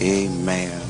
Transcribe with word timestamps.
Amen. 0.00 0.82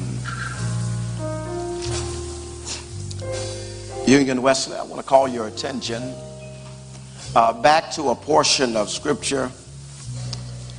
Union 4.04 4.42
Wesley, 4.42 4.76
I 4.76 4.82
want 4.82 5.00
to 5.00 5.06
call 5.06 5.28
your 5.28 5.46
attention 5.46 6.02
uh, 7.36 7.52
back 7.52 7.92
to 7.92 8.08
a 8.08 8.16
portion 8.16 8.76
of 8.76 8.90
Scripture 8.90 9.48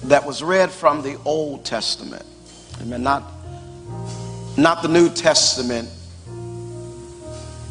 that 0.04 0.26
was 0.26 0.44
read 0.44 0.70
from 0.70 1.02
the 1.04 1.18
Old 1.24 1.64
Testament. 1.64 2.26
Amen. 2.82 3.02
Not, 3.02 3.24
not 4.58 4.82
the 4.82 4.90
New 4.90 5.10
Testament 5.10 5.90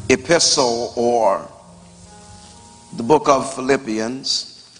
epistle 0.09 0.91
or 0.95 1.47
the 2.95 3.03
book 3.03 3.29
of 3.29 3.53
Philippians, 3.53 4.79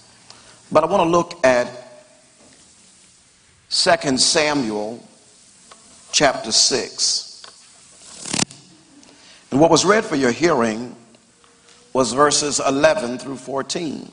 but 0.71 0.83
I 0.83 0.87
want 0.87 1.03
to 1.03 1.09
look 1.09 1.45
at 1.45 1.67
2 3.69 4.17
Samuel 4.17 5.06
chapter 6.17 6.51
6. 6.51 7.43
And 9.51 9.61
what 9.61 9.69
was 9.69 9.85
read 9.85 10.03
for 10.03 10.15
your 10.15 10.31
hearing 10.31 10.95
was 11.93 12.11
verses 12.11 12.59
11 12.59 13.19
through 13.19 13.35
14. 13.35 14.11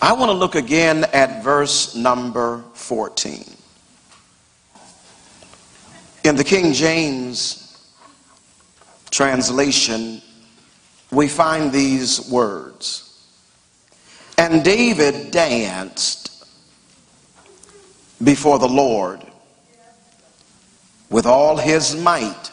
I 0.00 0.14
want 0.14 0.30
to 0.30 0.32
look 0.32 0.54
again 0.54 1.04
at 1.12 1.44
verse 1.44 1.94
number 1.94 2.64
14. 2.72 3.44
In 6.24 6.34
the 6.34 6.44
King 6.44 6.72
James 6.72 7.86
translation, 9.10 10.22
we 11.12 11.28
find 11.28 11.70
these 11.70 12.30
words 12.30 13.28
And 14.38 14.64
David 14.64 15.30
danced 15.32 16.37
before 18.22 18.58
the 18.58 18.68
Lord 18.68 19.22
with 21.10 21.26
all 21.26 21.56
his 21.56 21.96
might. 21.96 22.50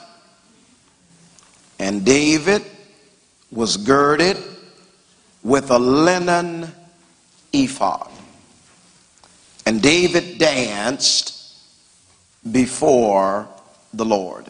And 1.80 2.05
David 2.05 2.63
was 3.52 3.77
girded 3.77 4.38
with 5.44 5.72
a 5.72 5.80
linen 5.80 6.72
ephod. 7.53 8.09
And 9.66 9.81
David 9.81 10.38
danced 10.38 11.59
before 12.50 13.47
the 13.94 14.05
Lord. 14.05 14.47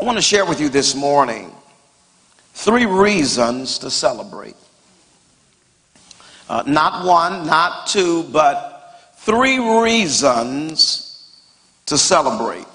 I 0.00 0.04
want 0.04 0.18
to 0.18 0.22
share 0.22 0.44
with 0.44 0.60
you 0.60 0.68
this 0.68 0.94
morning 0.94 1.52
three 2.54 2.86
reasons 2.86 3.78
to 3.78 3.90
celebrate. 3.90 4.56
Uh, 6.48 6.62
not 6.66 7.06
one, 7.06 7.46
not 7.46 7.86
two, 7.86 8.24
but 8.24 8.69
three 9.20 9.58
reasons 9.58 11.30
to 11.84 11.98
celebrate. 11.98 12.66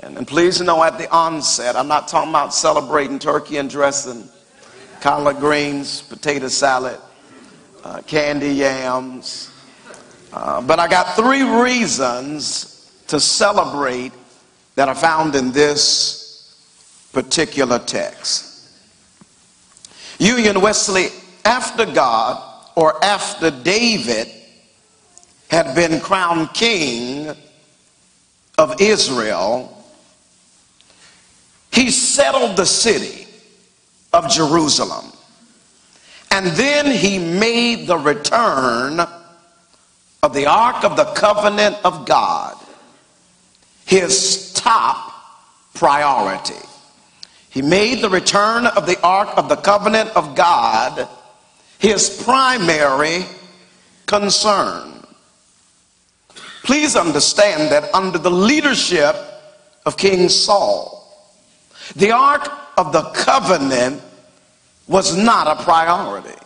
And, 0.00 0.16
and 0.16 0.26
please 0.26 0.60
know 0.62 0.82
at 0.82 0.96
the 0.96 1.10
onset, 1.10 1.76
I'm 1.76 1.88
not 1.88 2.08
talking 2.08 2.30
about 2.30 2.54
celebrating 2.54 3.18
turkey 3.18 3.58
and 3.58 3.68
dressing, 3.68 4.26
collard 5.02 5.36
greens, 5.36 6.00
potato 6.00 6.48
salad 6.48 6.98
uh, 7.84 8.00
candy 8.06 8.54
yams. 8.54 9.50
Uh, 10.32 10.62
but 10.62 10.80
I 10.80 10.88
got 10.88 11.14
three 11.14 11.42
reasons 11.42 12.90
to 13.08 13.20
celebrate 13.20 14.12
that 14.76 14.88
are 14.88 14.94
found 14.94 15.34
in 15.34 15.52
this 15.52 16.56
particular 17.12 17.78
text. 17.78 18.70
Union 20.18 20.62
Wesley, 20.62 21.08
after 21.44 21.84
God 21.84 22.70
or 22.76 23.04
after 23.04 23.50
David 23.50 24.28
had 25.54 25.74
been 25.74 26.00
crowned 26.00 26.52
king 26.52 27.34
of 28.58 28.80
Israel, 28.80 29.70
he 31.72 31.90
settled 31.90 32.56
the 32.56 32.66
city 32.66 33.26
of 34.12 34.28
Jerusalem. 34.28 35.12
And 36.30 36.46
then 36.48 36.86
he 36.86 37.18
made 37.18 37.86
the 37.86 37.96
return 37.96 39.00
of 40.22 40.34
the 40.34 40.46
Ark 40.46 40.84
of 40.84 40.96
the 40.96 41.04
Covenant 41.04 41.76
of 41.84 42.04
God 42.06 42.56
his 43.86 44.52
top 44.54 45.12
priority. 45.74 46.54
He 47.50 47.62
made 47.62 48.02
the 48.02 48.10
return 48.10 48.66
of 48.66 48.86
the 48.86 49.00
Ark 49.02 49.28
of 49.36 49.48
the 49.48 49.56
Covenant 49.56 50.10
of 50.16 50.34
God 50.34 51.08
his 51.78 52.22
primary 52.24 53.24
concern. 54.06 54.93
Please 56.64 56.96
understand 56.96 57.70
that 57.70 57.94
under 57.94 58.18
the 58.18 58.30
leadership 58.30 59.14
of 59.86 59.96
King 59.96 60.28
Saul, 60.28 61.00
the 61.94 62.10
Ark 62.10 62.50
of 62.76 62.92
the 62.92 63.02
Covenant 63.10 64.02
was 64.88 65.16
not 65.16 65.46
a 65.46 65.62
priority. 65.62 66.38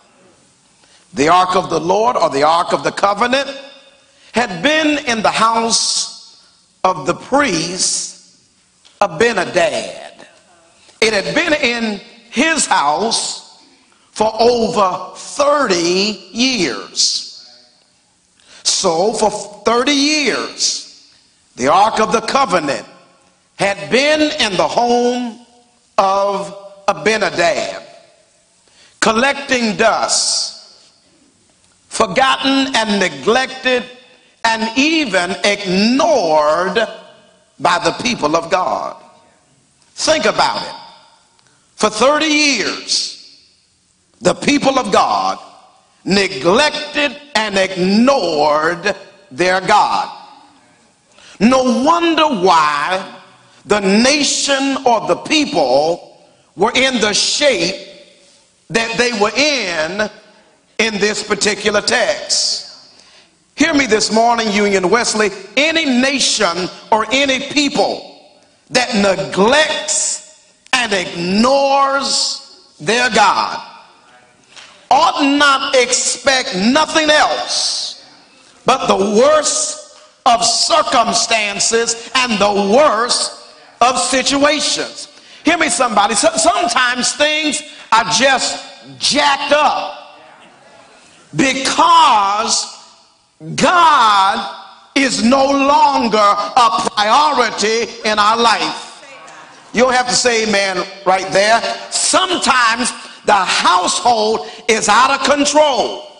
The 1.15 1.29
ark 1.29 1.57
of 1.57 1.71
the 1.71 1.81
Lord 1.81 2.17
or 2.17 2.31
the 2.31 2.43
ark 2.43 2.73
of 2.73 2.85
the 2.85 2.93
covenant 2.93 3.49
had 4.33 4.63
been 4.63 5.05
in 5.07 5.23
the 5.23 5.31
house 5.31 6.45
of 6.85 7.07
the 7.07 7.15
priest 7.15 8.41
Abinadab. 9.01 10.27
It 11.01 11.13
had 11.13 11.35
been 11.35 11.55
in 11.55 12.01
his 12.31 12.67
house 12.67 13.65
for 14.11 14.33
over 14.39 15.13
30 15.15 16.29
years. 16.33 17.28
So, 18.69 19.13
for 19.13 19.31
30 19.65 19.93
years, 19.93 21.13
the 21.57 21.69
Ark 21.69 22.01
of 22.01 22.13
the 22.13 22.21
Covenant 22.21 22.87
had 23.57 23.91
been 23.91 24.21
in 24.21 24.57
the 24.57 24.69
home 24.69 25.45
of 25.97 26.55
Abinadab 26.87 27.83
collecting 29.01 29.77
dust, 29.77 30.93
forgotten 31.89 32.75
and 32.77 33.01
neglected, 33.01 33.85
and 34.45 34.79
even 34.79 35.35
ignored 35.45 36.87
by 37.59 37.79
the 37.83 37.93
people 38.03 38.37
of 38.37 38.51
God. 38.51 39.03
Think 39.95 40.27
about 40.27 40.63
it. 40.63 40.75
For 41.77 41.91
30 41.91 42.27
years, 42.27 43.49
the 44.21 44.35
people 44.35 44.79
of 44.79 44.93
God 44.93 45.39
neglected 46.09 47.15
and 47.35 47.57
ignored 47.59 48.97
their 49.31 49.61
God. 49.61 50.27
No 51.39 51.85
wonder 51.85 52.27
why 52.27 53.21
the 53.67 53.81
nation 53.81 54.79
or 54.87 55.07
the 55.07 55.17
people 55.17 56.27
were 56.57 56.73
in 56.75 57.01
the 57.01 57.13
shape 57.13 57.87
that 58.71 58.97
they 58.97 59.13
were 59.21 59.33
in 59.37 60.11
in 60.79 60.99
this 60.99 61.23
particular 61.23 61.83
text. 61.83 62.65
Hear 63.55 63.75
me 63.75 63.87
this 63.87 64.13
morning, 64.13 64.51
Union 64.51 64.89
Wesley. 64.89 65.31
Any 65.57 65.85
nation 65.85 66.69
or 66.91 67.07
any 67.13 67.51
people 67.53 68.33
that 68.71 68.95
neglects 68.95 70.55
and 70.73 70.93
ignores 70.93 72.75
their 72.81 73.11
God 73.11 73.68
ought 74.91 75.23
not 75.23 75.75
expect 75.75 76.57
nothing 76.57 77.11
else 77.11 78.05
but 78.65 78.87
the 78.87 79.19
worst 79.19 79.99
of 80.27 80.45
circumstances 80.45 82.11
and 82.15 82.33
the 82.39 82.75
worst 82.77 83.55
of 83.81 83.99
situations. 83.99 85.09
Hear 85.45 85.57
me, 85.57 85.71
somebody. 85.71 86.15
So, 86.15 86.29
sometimes 86.37 87.13
things 87.13 87.63
are 87.91 88.05
just 88.05 88.63
jacked 88.99 89.53
up 89.53 90.19
because 91.35 92.77
God 93.55 94.57
is 94.95 95.25
no 95.25 95.47
longer 95.47 96.19
a 96.19 96.91
priority 96.91 97.91
in 98.05 98.19
our 98.19 98.37
life. 98.37 98.85
You'll 99.73 99.91
have 99.91 100.09
to 100.09 100.15
say 100.15 100.47
amen 100.47 100.87
right 101.07 101.31
there. 101.33 101.63
Sometimes 101.91 102.93
the 103.29 103.35
household 103.35 104.49
is 104.69 104.89
out 104.89 105.11
of 105.11 105.27
control 105.27 106.11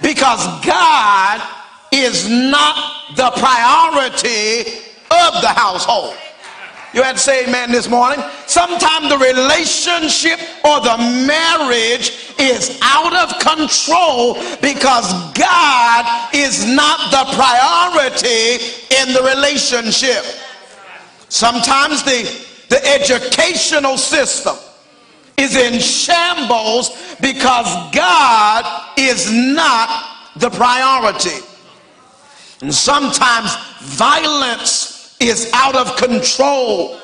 because 0.00 0.46
God 0.64 1.42
is 1.90 2.28
not 2.28 3.16
the 3.16 3.32
priority 3.32 4.60
of 5.10 5.42
the 5.42 5.48
household. 5.48 6.14
You 6.94 7.02
had 7.02 7.16
to 7.16 7.18
say 7.18 7.44
amen 7.44 7.72
this 7.72 7.90
morning. 7.90 8.24
Sometimes 8.46 9.08
the 9.08 9.18
relationship 9.18 10.38
or 10.64 10.78
the 10.80 10.96
marriage 11.26 12.32
is 12.38 12.78
out 12.82 13.14
of 13.14 13.36
control 13.40 14.34
because 14.62 15.12
God 15.32 16.30
is 16.32 16.64
not 16.66 17.10
the 17.10 17.34
priority 17.34 18.64
in 19.02 19.12
the 19.12 19.22
relationship. 19.34 20.22
Sometimes 21.28 22.04
the, 22.04 22.22
the 22.68 22.80
educational 22.86 23.98
system 23.98 24.54
is 25.38 25.56
in 25.56 25.80
shambles 25.80 27.16
because 27.20 27.66
God 27.94 28.98
is 28.98 29.32
not 29.32 30.32
the 30.36 30.50
priority. 30.50 31.44
And 32.60 32.74
sometimes 32.74 33.54
violence 33.80 35.16
is 35.20 35.50
out 35.54 35.76
of 35.76 35.96
control 35.96 36.98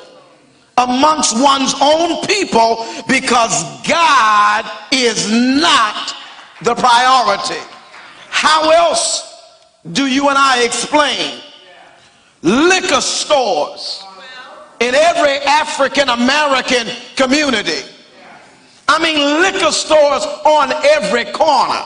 amongst 0.77 1.41
one's 1.41 1.73
own 1.81 2.25
people 2.25 2.85
because 3.07 3.63
God 3.87 4.69
is 4.91 5.31
not 5.31 6.13
the 6.61 6.75
priority. 6.75 7.61
How 8.29 8.69
else 8.69 9.31
do 9.93 10.07
you 10.07 10.27
and 10.27 10.37
I 10.37 10.63
explain 10.63 11.39
liquor 12.41 12.99
stores 12.99 14.03
in 14.81 14.93
every 14.93 15.37
African 15.45 16.09
American 16.09 16.87
community? 17.15 17.94
I 18.87 18.99
mean, 18.99 19.41
liquor 19.41 19.71
stores 19.71 20.25
on 20.45 20.71
every 20.85 21.25
corner, 21.31 21.81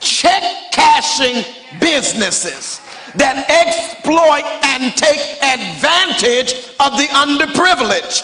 check 0.00 0.42
cashing 0.72 1.44
businesses 1.80 2.80
that 3.14 3.48
exploit 3.48 4.44
and 4.64 4.94
take 4.94 5.20
advantage 5.42 6.54
of 6.80 6.98
the 6.98 7.06
underprivileged. 7.14 8.22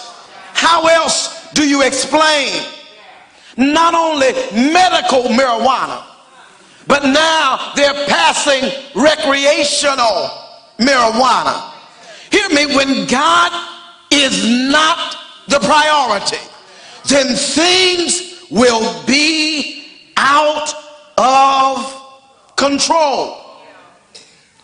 How 0.52 0.86
else 0.86 1.50
do 1.52 1.66
you 1.66 1.82
explain 1.82 2.64
not 3.56 3.94
only 3.94 4.32
medical 4.52 5.24
marijuana, 5.24 6.04
but 6.86 7.04
now 7.04 7.72
they're 7.76 8.06
passing 8.06 8.70
recreational 8.94 10.30
marijuana? 10.78 11.70
Hear 12.30 12.48
me, 12.48 12.74
when 12.74 13.06
God 13.06 13.52
is 14.10 14.44
not 14.70 15.16
the 15.48 15.60
priority, 15.60 16.38
then 17.06 17.34
things 17.36 18.46
will 18.50 19.04
be 19.06 19.86
out 20.16 20.72
of 21.18 22.54
control. 22.56 23.38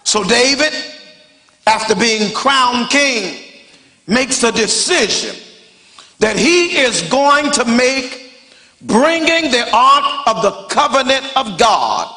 So 0.05 0.25
David, 0.25 0.73
after 1.67 1.95
being 1.95 2.33
crowned 2.33 2.91
king, 2.91 3.43
makes 4.07 4.43
a 4.43 4.53
decision 4.53 5.37
that 6.19 6.37
he 6.37 6.79
is 6.79 7.03
going 7.03 7.51
to 7.53 7.65
make 7.65 8.33
bringing 8.83 9.51
the 9.51 9.69
ark 9.73 10.27
of 10.27 10.43
the 10.43 10.67
covenant 10.69 11.37
of 11.37 11.59
God 11.59 12.15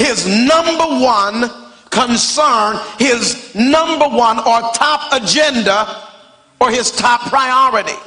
his 0.00 0.26
number 0.26 1.04
one 1.04 1.50
concern, 1.90 2.80
his 2.98 3.54
number 3.54 4.08
one 4.08 4.38
or 4.38 4.72
top 4.72 5.12
agenda, 5.12 6.08
or 6.58 6.70
his 6.70 6.90
top 6.90 7.20
priority. 7.28 7.98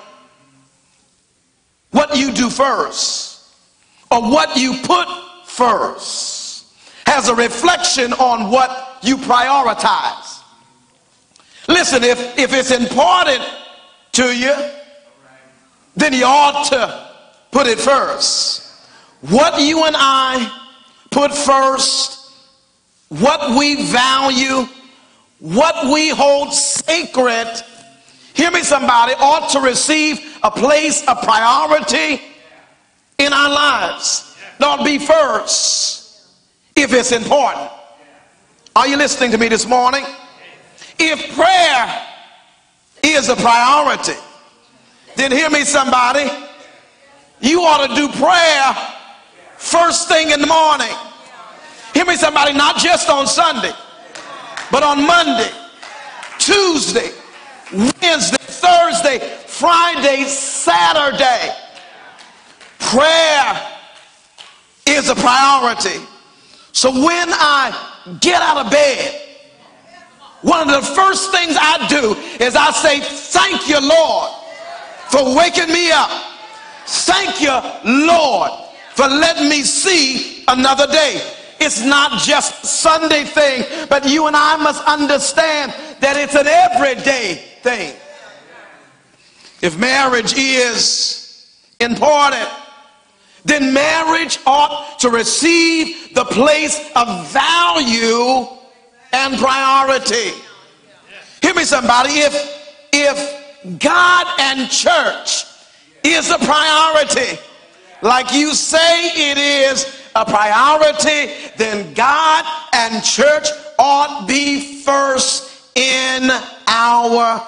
What 1.94 2.18
you 2.18 2.31
do 2.31 2.50
first, 2.50 3.54
or 4.10 4.22
what 4.22 4.57
you 4.57 4.74
put 4.81 5.07
first, 5.45 6.66
has 7.06 7.30
a 7.30 7.36
reflection 7.36 8.13
on 8.13 8.50
what 8.50 8.98
you 9.04 9.16
prioritize. 9.16 10.42
Listen, 11.68 12.04
if, 12.04 12.38
if 12.40 12.51
it's 12.51 12.72
important 12.72 13.48
to 14.13 14.36
you, 14.36 14.56
then 15.95 16.13
you 16.13 16.25
ought 16.25 16.66
to 16.69 17.10
put 17.51 17.68
it 17.68 17.80
first. 17.80 18.90
What 19.22 19.62
you 19.62 19.86
and 19.86 19.95
I 19.95 20.51
put 21.12 21.31
first, 21.31 22.31
what 23.10 23.56
we 23.56 23.84
value, 23.92 24.68
what 25.38 25.94
we 25.94 26.10
hold 26.10 26.54
sacred, 26.54 27.62
hear 28.33 28.51
me 28.51 28.63
somebody, 28.63 29.13
ought 29.13 29.50
to 29.51 29.59
receive 29.59 30.39
a 30.44 30.51
place 30.51 31.06
of 31.07 31.21
priority 31.21 32.21
in 33.18 33.33
our 33.33 33.50
lives. 33.50 34.35
Don't 34.59 34.83
be 34.83 35.00
first 35.00 36.27
if 36.75 36.94
it's 36.94 37.12
important. 37.12 37.69
Are 38.75 38.88
you 38.88 38.97
listening 38.97 39.31
to 39.31 39.38
me 39.38 39.50
this 39.50 39.68
morning? 39.68 40.06
If 41.00 41.35
prayer 41.35 42.07
is 43.03 43.30
a 43.30 43.35
priority, 43.35 44.19
then 45.15 45.31
hear 45.31 45.50
me, 45.50 45.63
somebody. 45.63 46.30
You 47.39 47.62
ought 47.62 47.88
to 47.88 47.95
do 47.95 48.07
prayer 48.09 48.74
first 49.57 50.07
thing 50.07 50.31
in 50.31 50.41
the 50.41 50.47
morning. 50.47 50.95
Hear 51.94 52.06
me, 52.06 52.15
somebody, 52.15 52.53
not 52.53 52.77
just 52.77 53.09
on 53.09 53.27
Sunday, 53.27 53.74
but 54.71 54.81
on 54.81 55.06
Monday, 55.06 55.51
Tuesday, 56.39 57.12
Wednesday, 57.73 58.37
Thursday, 58.39 59.19
Friday, 59.47 60.23
Saturday. 60.25 61.55
Prayer 62.79 63.69
is 64.87 65.09
a 65.09 65.15
priority. 65.15 65.99
So 66.71 66.91
when 66.91 67.29
I 67.31 68.17
get 68.21 68.41
out 68.41 68.65
of 68.65 68.71
bed, 68.71 69.21
one 70.41 70.69
of 70.69 70.75
the 70.75 70.93
first 70.93 71.31
things 71.31 71.55
I 71.59 71.87
do 71.87 72.15
is 72.43 72.55
I 72.55 72.71
say, 72.71 72.99
Thank 72.99 73.67
you, 73.67 73.79
Lord, 73.79 74.31
for 75.09 75.35
waking 75.35 75.69
me 75.69 75.91
up. 75.91 76.11
Thank 76.85 77.41
you, 77.41 77.53
Lord, 78.05 78.51
for 78.91 79.07
letting 79.07 79.49
me 79.49 79.63
see 79.63 80.43
another 80.47 80.85
day. 80.87 81.21
It's 81.63 81.83
not 81.83 82.19
just 82.19 82.65
Sunday 82.65 83.24
thing, 83.24 83.88
but 83.89 84.07
you 84.07 84.27
and 84.27 84.36
I 84.36 84.57
must 84.57 84.83
understand 84.86 85.74
that 86.01 86.18
it's 86.18 86.36
an 86.36 86.45
everyday 86.45 87.36
thing. 87.62 87.95
If 89.62 89.77
marriage 89.77 90.33
is 90.38 91.48
important, 91.80 92.50
then 93.45 93.74
marriage 93.74 94.39
ought 94.45 95.00
to 95.00 95.10
receive 95.10 96.13
the 96.13 96.25
place 96.25 96.80
of 96.98 97.27
value 97.31 98.45
and 99.13 99.38
priority. 99.38 100.31
Hear 101.42 101.54
me, 101.54 101.63
somebody. 101.63 102.09
If 102.12 102.59
if 102.92 103.80
God 103.80 104.27
and 104.39 104.69
church 104.69 105.45
is 106.04 106.30
a 106.30 106.39
priority, 106.39 107.39
like 108.01 108.33
you 108.33 108.54
say 108.54 109.31
it 109.31 109.38
is 109.38 110.02
a 110.15 110.25
priority, 110.25 111.33
then 111.57 111.94
God 111.94 112.45
and 112.74 113.04
church 113.04 113.48
ought 113.80 114.27
be 114.27 114.81
first 114.83 115.75
in 115.75 116.30
our 116.68 117.42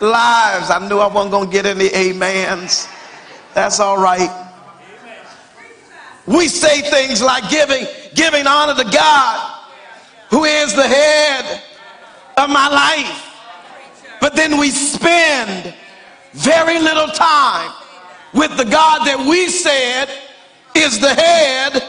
lives. 0.00 0.70
I 0.70 0.86
knew 0.88 0.98
I 0.98 1.06
wasn't 1.06 1.32
going 1.32 1.46
to 1.48 1.52
get 1.52 1.66
any 1.66 1.94
amens. 1.94 2.88
That's 3.54 3.80
all 3.80 4.00
right. 4.00 4.46
We 6.26 6.48
say 6.48 6.80
things 6.82 7.22
like 7.22 7.50
giving, 7.50 7.86
giving 8.14 8.46
honor 8.46 8.82
to 8.82 8.90
God, 8.90 9.64
who 10.30 10.44
is 10.44 10.74
the 10.74 10.86
head 10.86 11.62
of 12.36 12.48
my 12.48 12.68
life. 12.68 13.26
But 14.20 14.36
then 14.36 14.58
we 14.58 14.70
spend 14.70 15.74
very 16.32 16.78
little 16.78 17.08
time 17.08 17.72
with 18.32 18.56
the 18.56 18.64
God 18.64 19.06
that 19.06 19.18
we 19.28 19.48
said 19.48 20.08
is 20.74 21.00
the 21.00 21.12
head 21.12 21.82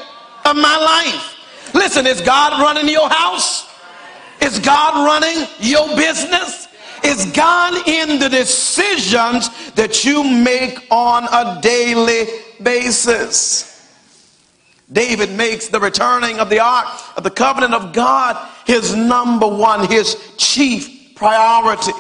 of 0.52 0.58
my 0.58 0.78
life. 0.78 1.74
Listen, 1.74 2.06
is 2.06 2.22
God 2.22 2.62
running 2.62 2.88
your 2.88 3.10
house? 3.10 3.70
Is 4.42 4.60
God 4.60 5.06
running 5.06 5.48
your 5.60 5.88
business? 5.96 6.68
Is 7.04 7.32
God 7.32 7.88
in 7.88 8.20
the 8.20 8.30
decisions 8.30 9.50
that 9.72 10.06
you 10.06 10.24
make 10.24 10.86
on 10.92 11.24
a 11.26 11.60
daily 11.62 12.28
basis? 12.62 13.72
David 14.92 15.32
makes 15.32 15.70
the 15.70 15.80
returning 15.80 16.40
of 16.40 16.50
the 16.50 16.60
ark 16.60 16.88
of 17.16 17.24
the 17.24 17.32
covenant 17.32 17.74
of 17.74 17.94
God 17.94 18.50
his 18.66 18.94
number 18.94 19.48
one, 19.48 19.88
his 19.90 20.16
chief 20.38 21.16
priority. 21.16 21.94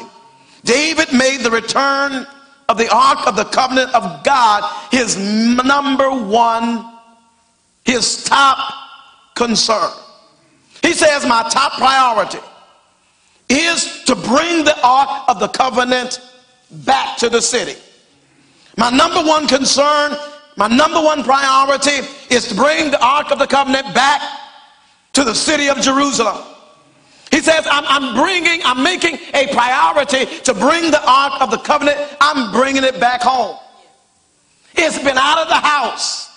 David 0.64 1.14
made 1.14 1.40
the 1.40 1.52
return 1.52 2.28
of 2.68 2.78
the 2.78 2.94
ark 2.94 3.28
of 3.28 3.36
the 3.36 3.46
covenant 3.46 3.94
of 3.96 4.24
God 4.24 4.70
his 4.92 5.18
number 5.18 6.12
one, 6.12 6.86
his 7.86 8.24
top 8.24 8.74
concern. 9.36 9.92
He 10.82 10.94
says, 10.94 11.26
My 11.26 11.48
top 11.50 11.74
priority 11.74 12.40
is 13.50 14.04
to 14.06 14.16
bring 14.16 14.64
the 14.64 14.78
ark 14.84 15.26
of 15.28 15.40
the 15.40 15.48
covenant 15.48 16.22
back 16.72 17.18
to 17.18 17.30
the 17.30 17.42
city. 17.42 17.80
My 18.78 18.90
number 18.90 19.22
one 19.22 19.48
concern 19.48 20.18
my 20.58 20.68
number 20.68 21.02
one 21.02 21.24
priority 21.24 22.08
is 22.30 22.48
to 22.50 22.56
bring 22.56 22.92
the 22.92 23.04
Ark 23.04 23.32
of 23.32 23.40
the 23.40 23.48
Covenant 23.48 23.94
back 23.94 24.22
to 25.14 25.24
the 25.24 25.34
city 25.34 25.70
of 25.70 25.80
Jerusalem. 25.80 26.44
He 27.32 27.40
says, 27.40 27.66
I'm, 27.70 27.86
I'm, 27.88 28.22
bringing, 28.22 28.62
I'm 28.66 28.84
making 28.84 29.18
a 29.34 29.48
priority 29.54 30.26
to 30.42 30.54
bring 30.54 30.92
the 30.92 31.02
Ark 31.10 31.42
of 31.42 31.52
the 31.52 31.58
Covenant. 31.58 31.98
I'm 32.20 32.52
bringing 32.52 32.84
it 32.84 33.00
back 33.00 33.22
home. 33.22 33.58
It's 34.76 34.98
been 35.00 35.18
out 35.18 35.40
of 35.40 35.48
the 35.48 35.56
house 35.56 36.30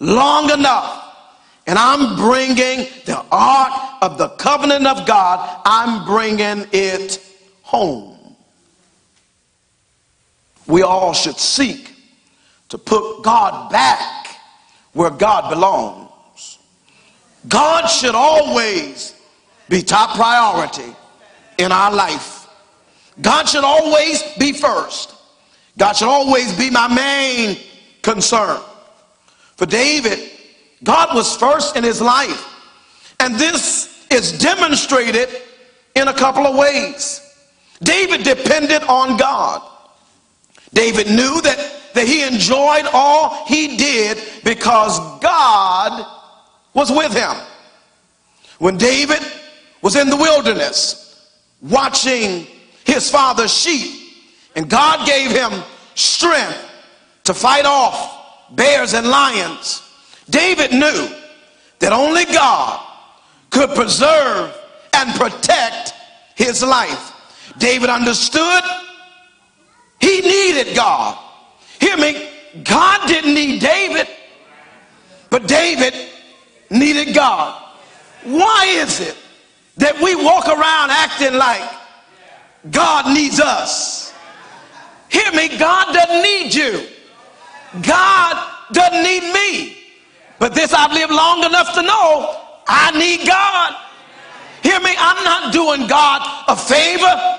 long 0.00 0.50
enough. 0.50 1.04
And 1.66 1.78
I'm 1.78 2.16
bringing 2.16 2.86
the 3.04 3.22
Ark 3.30 3.72
of 4.00 4.16
the 4.16 4.28
Covenant 4.30 4.86
of 4.86 5.06
God, 5.06 5.60
I'm 5.64 6.06
bringing 6.06 6.66
it 6.72 7.20
home. 7.62 8.36
We 10.66 10.82
all 10.82 11.12
should 11.12 11.36
seek 11.36 11.94
to 12.70 12.78
put 12.78 13.22
God 13.22 13.70
back 13.70 14.36
where 14.92 15.10
God 15.10 15.50
belongs. 15.50 16.58
God 17.46 17.86
should 17.86 18.14
always 18.14 19.14
be 19.68 19.82
top 19.82 20.16
priority 20.16 20.94
in 21.58 21.72
our 21.72 21.92
life. 21.92 22.48
God 23.20 23.48
should 23.48 23.64
always 23.64 24.22
be 24.38 24.52
first. 24.52 25.14
God 25.76 25.92
should 25.94 26.08
always 26.08 26.52
be 26.56 26.70
my 26.70 26.88
main 26.88 27.58
concern. 28.02 28.60
For 29.58 29.66
David, 29.66 30.30
God 30.84 31.14
was 31.16 31.36
first 31.36 31.76
in 31.76 31.82
his 31.82 32.00
life. 32.00 32.54
And 33.18 33.34
this 33.34 34.06
is 34.08 34.38
demonstrated 34.38 35.28
in 35.96 36.06
a 36.06 36.14
couple 36.14 36.46
of 36.46 36.56
ways. 36.56 37.20
David 37.82 38.22
depended 38.22 38.84
on 38.84 39.16
God. 39.16 39.68
David 40.72 41.08
knew 41.08 41.40
that, 41.42 41.58
that 41.94 42.06
he 42.06 42.22
enjoyed 42.22 42.86
all 42.92 43.46
he 43.46 43.76
did 43.76 44.18
because 44.44 44.98
God 45.20 46.06
was 46.72 46.92
with 46.92 47.12
him. 47.12 47.34
When 48.60 48.78
David 48.78 49.22
was 49.82 49.96
in 49.96 50.08
the 50.08 50.16
wilderness 50.16 51.28
watching 51.62 52.46
his 52.84 53.10
father's 53.10 53.52
sheep, 53.52 54.04
and 54.54 54.70
God 54.70 55.04
gave 55.04 55.32
him 55.32 55.64
strength 55.96 56.64
to 57.24 57.34
fight 57.34 57.64
off 57.64 58.17
bears 58.50 58.94
and 58.94 59.06
lions, 59.06 59.82
David 60.30 60.72
knew 60.72 61.08
that 61.78 61.92
only 61.92 62.24
God 62.26 62.84
could 63.50 63.70
preserve 63.70 64.56
and 64.94 65.14
protect 65.14 65.94
his 66.34 66.62
life. 66.62 67.12
David 67.58 67.90
understood 67.90 68.62
he 70.00 70.20
needed 70.20 70.74
God. 70.74 71.18
Hear 71.80 71.96
me, 71.96 72.28
God 72.64 73.06
didn't 73.06 73.34
need 73.34 73.60
David, 73.60 74.08
but 75.30 75.46
David 75.46 75.94
needed 76.70 77.14
God. 77.14 77.62
Why 78.24 78.66
is 78.68 79.00
it 79.00 79.16
that 79.76 80.00
we 80.00 80.14
walk 80.14 80.48
around 80.48 80.90
acting 80.90 81.34
like 81.34 81.62
God 82.70 83.12
needs 83.14 83.40
us? 83.40 84.12
Hear 85.08 85.30
me, 85.32 85.56
God 85.56 85.92
doesn't 85.92 86.22
need 86.22 86.54
you. 86.54 86.86
God 87.82 88.52
doesn't 88.72 89.02
need 89.02 89.32
me. 89.32 89.78
But 90.38 90.54
this 90.54 90.72
I've 90.72 90.92
lived 90.92 91.12
long 91.12 91.44
enough 91.44 91.74
to 91.74 91.82
know 91.82 92.36
I 92.66 92.96
need 92.98 93.26
God. 93.26 93.74
Hear 94.62 94.80
me, 94.80 94.94
I'm 94.98 95.24
not 95.24 95.52
doing 95.52 95.86
God 95.86 96.44
a 96.48 96.56
favor. 96.56 97.38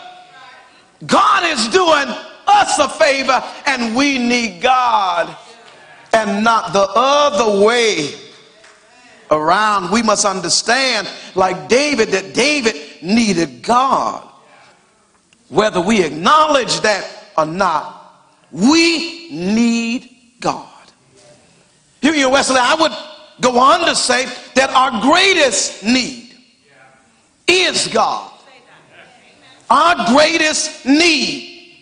God 1.06 1.46
is 1.46 1.68
doing 1.70 2.08
us 2.48 2.80
a 2.80 2.90
favor, 2.90 3.44
and 3.66 3.96
we 3.96 4.18
need 4.18 4.62
God 4.62 5.36
and 6.14 6.44
not 6.44 6.74
the 6.74 6.88
other 6.96 7.66
way 7.66 8.14
around. 9.32 9.92
We 9.92 10.02
must 10.02 10.26
understand, 10.26 11.08
like 11.36 11.70
David, 11.70 12.10
that 12.10 12.34
David 12.34 12.76
needed 13.02 13.62
God. 13.62 14.28
Whether 15.50 15.82
we 15.82 16.04
acknowledge 16.04 16.82
that 16.82 17.08
or 17.38 17.46
not, 17.46 18.26
we 18.52 19.30
need 19.32 20.10
God. 20.40 20.68
Here 22.02 22.14
you, 22.14 22.30
Wesley, 22.30 22.58
I 22.60 22.76
would 22.76 22.92
go 23.42 23.60
on 23.60 23.86
to 23.88 23.96
say 23.96 24.26
that 24.56 24.70
our 24.70 25.02
greatest 25.02 25.84
need 25.84 26.36
is 27.48 27.88
God. 27.88 28.32
Our 29.70 30.14
greatest 30.14 30.86
need 30.86 31.76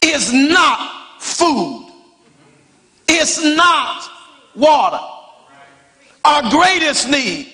is 0.00 0.32
not 0.32 1.20
food. 1.20 1.90
It's 3.08 3.42
not 3.44 4.08
water. 4.54 5.00
Our 6.24 6.50
greatest 6.50 7.08
need 7.08 7.52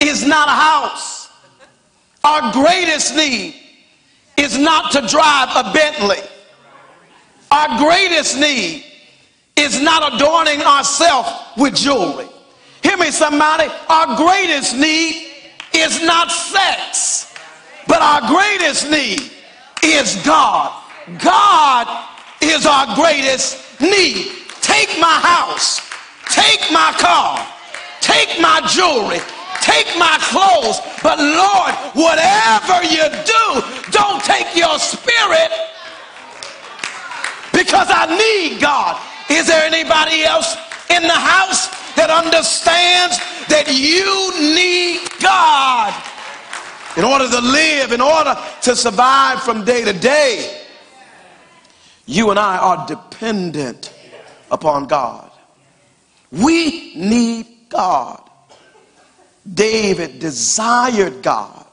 is 0.00 0.24
not 0.24 0.48
a 0.48 0.52
house. 0.52 1.28
Our 2.24 2.52
greatest 2.52 3.14
need 3.14 3.54
is 4.36 4.58
not 4.58 4.92
to 4.92 5.06
drive 5.06 5.48
a 5.54 5.72
Bentley. 5.72 6.18
Our 7.50 7.78
greatest 7.78 8.38
need 8.38 8.84
is 9.56 9.80
not 9.80 10.14
adorning 10.14 10.62
ourselves 10.62 11.30
with 11.56 11.74
jewelry. 11.74 12.28
Hear 12.82 12.96
me, 12.96 13.10
somebody. 13.10 13.68
Our 13.88 14.16
greatest 14.16 14.76
need 14.76 15.32
is 15.74 16.02
not 16.02 16.30
sex, 16.30 17.34
but 17.88 18.00
our 18.00 18.20
greatest 18.28 18.90
need 18.90 19.30
is 19.82 20.16
God. 20.24 20.82
God 21.18 22.08
is 22.40 22.66
our 22.66 22.94
greatest 22.94 23.80
need. 23.80 24.28
Take 24.60 24.98
my 25.00 25.18
house, 25.20 25.80
take 26.30 26.60
my 26.72 26.92
car, 26.98 27.46
take 28.00 28.40
my 28.40 28.60
jewelry, 28.68 29.20
take 29.60 29.86
my 29.98 30.18
clothes, 30.20 30.80
but 31.02 31.18
Lord, 31.18 31.74
whatever 31.94 32.82
you 32.84 33.08
do, 33.24 33.62
don't 33.90 34.22
take 34.22 34.54
your 34.54 34.78
spirit 34.78 35.50
because 37.52 37.88
I 37.90 38.16
need 38.16 38.60
God. 38.60 39.00
Is 39.28 39.46
there 39.46 39.64
anybody 39.64 40.22
else 40.22 40.56
in 40.90 41.02
the 41.02 41.08
house 41.08 41.68
that 41.94 42.10
understands 42.10 43.18
that 43.48 43.66
you 43.68 44.32
need 44.54 45.00
God 45.20 45.92
in 46.96 47.04
order 47.04 47.28
to 47.28 47.40
live, 47.40 47.92
in 47.92 48.00
order 48.00 48.36
to 48.62 48.76
survive 48.76 49.42
from 49.42 49.64
day 49.64 49.84
to 49.84 49.92
day? 49.92 50.62
You 52.06 52.30
and 52.30 52.38
I 52.38 52.56
are 52.58 52.86
dependent 52.86 53.92
upon 54.50 54.86
God. 54.86 55.30
We 56.30 56.94
need 56.94 57.46
God. 57.68 58.22
David 59.54 60.18
desired 60.20 61.22
God. 61.22 61.66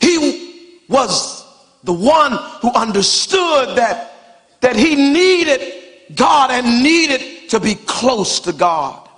He 0.00 0.80
was 0.88 1.44
the 1.84 1.92
one 1.92 2.32
who 2.60 2.70
understood 2.72 3.76
that, 3.76 4.12
that 4.60 4.76
he 4.76 4.94
needed 4.94 5.83
God 6.14 6.50
and 6.50 6.82
needed 6.82 7.48
to 7.50 7.60
be 7.60 7.74
close 7.74 8.40
to 8.40 8.52
God. 8.52 9.08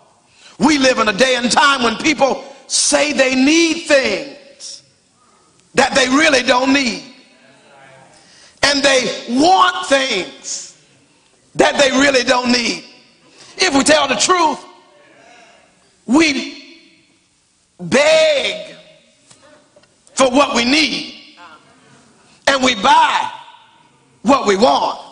We 0.59 0.79
live 0.79 0.99
in 0.99 1.09
a 1.09 1.13
day 1.13 1.37
and 1.37 1.51
time 1.51 1.83
when 1.83 1.97
people 1.97 2.45
say 2.67 3.13
they 3.13 3.35
need 3.35 3.87
things 3.87 4.83
that 5.75 5.95
they 5.95 6.09
really 6.09 6.43
don't 6.43 6.73
need. 6.73 7.03
And 8.63 8.83
they 8.83 9.27
want 9.31 9.87
things 9.87 10.83
that 11.55 11.79
they 11.79 11.91
really 11.91 12.25
don't 12.25 12.51
need. 12.51 12.85
If 13.59 13.75
we 13.75 13.85
tell 13.85 14.09
the 14.09 14.17
truth, 14.17 14.65
we 16.07 16.81
beg 17.81 18.75
for 20.15 20.31
what 20.31 20.55
we 20.55 20.65
need 20.65 21.37
and 22.47 22.63
we 22.63 22.75
buy 22.75 23.31
what 24.23 24.47
we 24.47 24.57
want. 24.57 25.06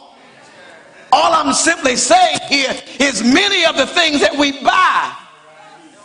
All 1.15 1.33
I'm 1.33 1.53
simply 1.55 1.95
saying 1.95 2.41
here 2.49 2.75
is 2.99 3.23
many 3.23 3.65
of 3.65 3.77
the 3.77 3.87
things 3.87 4.21
that 4.21 4.37
we 4.37 4.51
buy, 4.65 5.17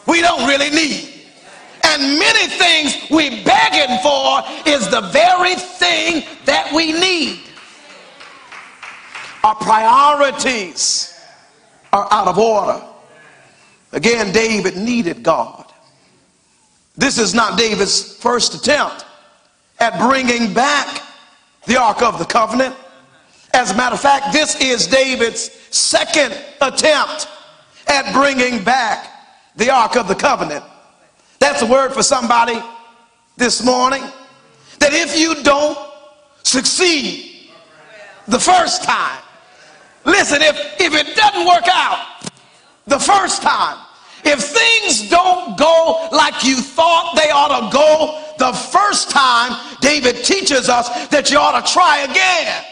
we 0.06 0.22
don't 0.22 0.48
really 0.48 0.70
need. 0.70 1.10
And 1.84 2.20
many 2.20 2.48
things 2.48 3.10
we 3.10 3.44
begging 3.44 3.98
for 4.04 4.44
is 4.68 4.88
the 4.88 5.02
very 5.12 5.56
thing 5.56 6.26
that 6.46 6.72
we 6.72 6.92
need. 6.94 7.40
Our 9.44 9.56
priorities 9.56 11.20
are 11.92 12.08
out 12.12 12.28
of 12.28 12.38
order. 12.38 12.80
Again, 13.94 14.32
David 14.32 14.78
needed 14.78 15.24
God. 15.24 15.66
This 16.96 17.18
is 17.18 17.34
not 17.34 17.58
David's 17.58 18.16
first 18.18 18.54
attempt 18.54 19.06
at 19.80 19.98
bringing 20.08 20.54
back 20.54 21.02
the 21.66 21.82
Ark 21.82 22.04
of 22.04 22.20
the 22.20 22.26
Covenant. 22.26 22.76
As 23.54 23.72
a 23.72 23.76
matter 23.76 23.96
of 23.96 24.02
fact, 24.02 24.32
this 24.32 24.60
is 24.62 24.88
David's 24.88 25.52
second 25.76 26.38
attempt 26.62 27.28
at 27.88 28.14
bringing 28.14 28.64
back 28.64 29.08
the 29.56 29.72
Ark 29.72 29.96
of 29.96 30.08
the 30.08 30.16
Covenant. 30.16 30.64
That's 31.40 31.62
a 31.62 31.66
word 31.66 31.94
for 31.94 32.04
somebody 32.04 32.62
this 33.38 33.64
morning. 33.64 34.04
That 34.80 34.94
if 34.94 35.18
you 35.18 35.42
don't 35.44 35.78
succeed 36.44 37.50
the 38.28 38.40
first 38.40 38.84
time, 38.84 39.20
listen, 40.06 40.42
if, 40.42 40.56
if 40.80 40.94
it 40.94 41.16
doesn't 41.16 41.46
work 41.46 41.68
out 41.68 42.30
the 42.86 43.00
first 43.00 43.42
time, 43.42 43.78
if 44.24 44.40
things 44.40 45.10
don't 45.10 45.58
go 45.58 46.10
like 46.12 46.44
you 46.44 46.58
thought 46.58 47.16
they 47.16 47.32
ought 47.32 47.70
to 47.70 47.76
go 47.76 48.24
the 48.38 48.54
first 48.54 49.10
time, 49.10 49.60
David 49.82 50.24
teaches 50.24 50.70
us 50.70 51.08
that 51.08 51.32
you 51.32 51.38
ought 51.38 51.66
to 51.66 51.74
try 51.74 52.00
again. 52.00 52.66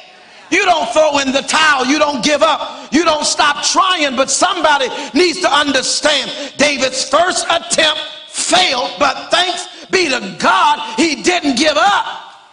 You 0.52 0.64
don't 0.66 0.92
throw 0.94 1.20
in 1.20 1.32
the 1.32 1.42
towel. 1.42 1.86
You 1.86 2.00
don't 2.00 2.24
give 2.24 2.42
up. 2.42 2.94
You 2.94 3.04
don't 3.04 3.26
stop 3.26 3.64
trying. 3.64 4.16
But 4.16 4.30
somebody 4.30 4.88
needs 5.14 5.42
to 5.42 5.52
understand 5.52 6.32
David's 6.58 7.08
first 7.08 7.46
attempt 7.50 8.02
failed, 8.38 8.92
but 9.00 9.32
thanks 9.32 9.68
be 9.90 10.10
to 10.10 10.36
God, 10.40 10.96
he 10.98 11.24
didn't 11.24 11.58
give 11.58 11.76
up 11.76 12.06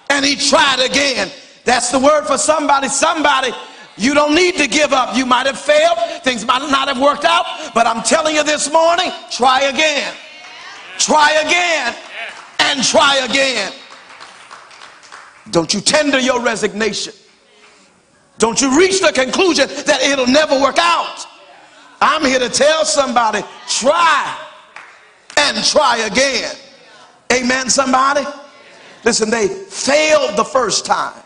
and 0.09 0.25
he 0.25 0.37
tried 0.37 0.81
again. 0.81 1.31
That's 1.65 1.91
the 1.91 1.99
word 1.99 2.25
for 2.27 2.39
somebody. 2.39 2.89
Somebody, 2.89 3.51
you 3.97 4.15
don't 4.15 4.35
need 4.35 4.57
to 4.57 4.67
give 4.67 4.93
up. 4.93 5.17
You 5.17 5.27
might 5.27 5.47
have 5.47 5.59
failed. 5.59 5.99
Things 6.23 6.45
might 6.47 6.59
not 6.71 6.89
have 6.89 7.01
worked 7.01 7.25
out. 7.25 7.45
But 7.75 7.87
I'm 7.87 8.03
telling 8.03 8.35
you 8.35 8.45
this 8.45 8.73
morning, 8.73 9.11
try 9.31 9.63
again. 9.63 10.15
Try 10.99 11.31
again 11.45 11.95
and 12.61 12.83
try 12.85 13.17
again. 13.29 13.73
Don't 15.51 15.73
you 15.75 15.81
tender 15.81 16.19
your 16.19 16.41
resignation. 16.41 17.13
Don't 18.39 18.61
you 18.61 18.77
reach 18.79 19.01
the 19.01 19.13
conclusion 19.13 19.69
that 19.87 20.01
it'll 20.03 20.27
never 20.27 20.61
work 20.61 20.79
out. 20.79 21.27
I'm 22.01 22.25
here 22.25 22.39
to 22.39 22.49
tell 22.49 22.85
somebody 22.85 23.43
try 23.69 24.39
and 25.37 25.65
try 25.65 25.99
again. 25.99 26.55
Amen, 27.33 27.71
somebody? 27.71 28.27
Listen, 29.05 29.31
they 29.31 29.49
failed 29.49 30.37
the 30.37 30.45
first 30.45 30.87
time, 30.87 31.23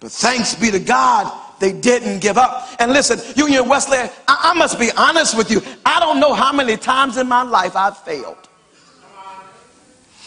but 0.00 0.10
thanks 0.10 0.54
be 0.54 0.70
to 0.70 0.78
God, 0.78 1.32
they 1.60 1.72
didn't 1.72 2.20
give 2.20 2.38
up. 2.38 2.68
And 2.78 2.92
listen, 2.92 3.20
Union 3.36 3.68
Wesley, 3.68 3.98
I, 3.98 4.10
I 4.28 4.54
must 4.54 4.78
be 4.78 4.90
honest 4.96 5.36
with 5.36 5.50
you. 5.50 5.62
I 5.84 6.00
don't 6.00 6.18
know 6.18 6.32
how 6.32 6.52
many 6.52 6.76
times 6.76 7.16
in 7.16 7.28
my 7.28 7.42
life 7.42 7.76
I've 7.76 7.98
failed. 7.98 8.48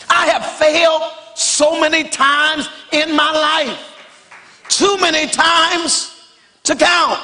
I 0.09 0.27
have 0.27 0.45
failed 0.45 1.01
so 1.35 1.79
many 1.79 2.07
times 2.07 2.69
in 2.91 3.15
my 3.15 3.31
life. 3.31 3.89
Too 4.69 4.97
many 4.99 5.27
times 5.27 6.12
to 6.63 6.75
count. 6.75 7.19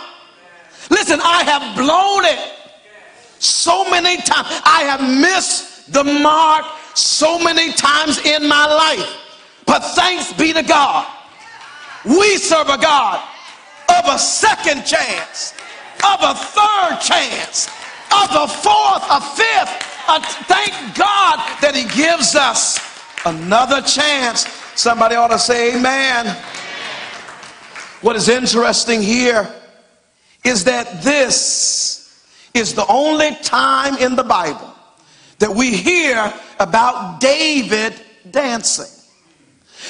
Listen, 0.89 1.19
I 1.23 1.43
have 1.43 1.77
blown 1.77 2.25
it 2.25 2.39
so 3.39 3.89
many 3.89 4.17
times. 4.17 4.47
I 4.65 4.83
have 4.83 5.01
missed 5.01 5.91
the 5.93 6.03
mark 6.03 6.65
so 6.93 7.39
many 7.39 7.71
times 7.73 8.19
in 8.25 8.47
my 8.47 8.65
life. 8.65 9.15
But 9.65 9.79
thanks 9.79 10.33
be 10.33 10.51
to 10.53 10.63
God, 10.63 11.07
we 12.05 12.37
serve 12.37 12.67
a 12.69 12.77
God 12.77 13.23
of 13.89 14.05
a 14.13 14.19
second 14.19 14.85
chance, 14.85 15.53
of 16.03 16.19
a 16.21 16.33
third 16.33 16.99
chance, 16.99 17.67
of 18.11 18.29
a 18.31 18.47
fourth, 18.47 19.03
a 19.09 19.21
fifth. 19.21 19.85
Uh, 20.07 20.19
thank 20.47 20.73
God 20.97 21.37
that 21.61 21.73
He 21.75 21.85
gives 21.95 22.35
us 22.35 22.79
another 23.25 23.81
chance. 23.81 24.47
Somebody 24.75 25.15
ought 25.15 25.27
to 25.27 25.39
say, 25.39 25.75
Amen. 25.75 26.35
What 28.01 28.15
is 28.15 28.29
interesting 28.29 29.01
here 29.01 29.53
is 30.45 30.63
that 30.63 31.01
this 31.01 32.23
is 32.53 32.73
the 32.73 32.85
only 32.87 33.35
time 33.43 33.97
in 33.97 34.15
the 34.15 34.23
Bible 34.23 34.73
that 35.39 35.53
we 35.53 35.75
hear 35.75 36.33
about 36.59 37.19
David 37.19 37.93
dancing. 38.31 38.87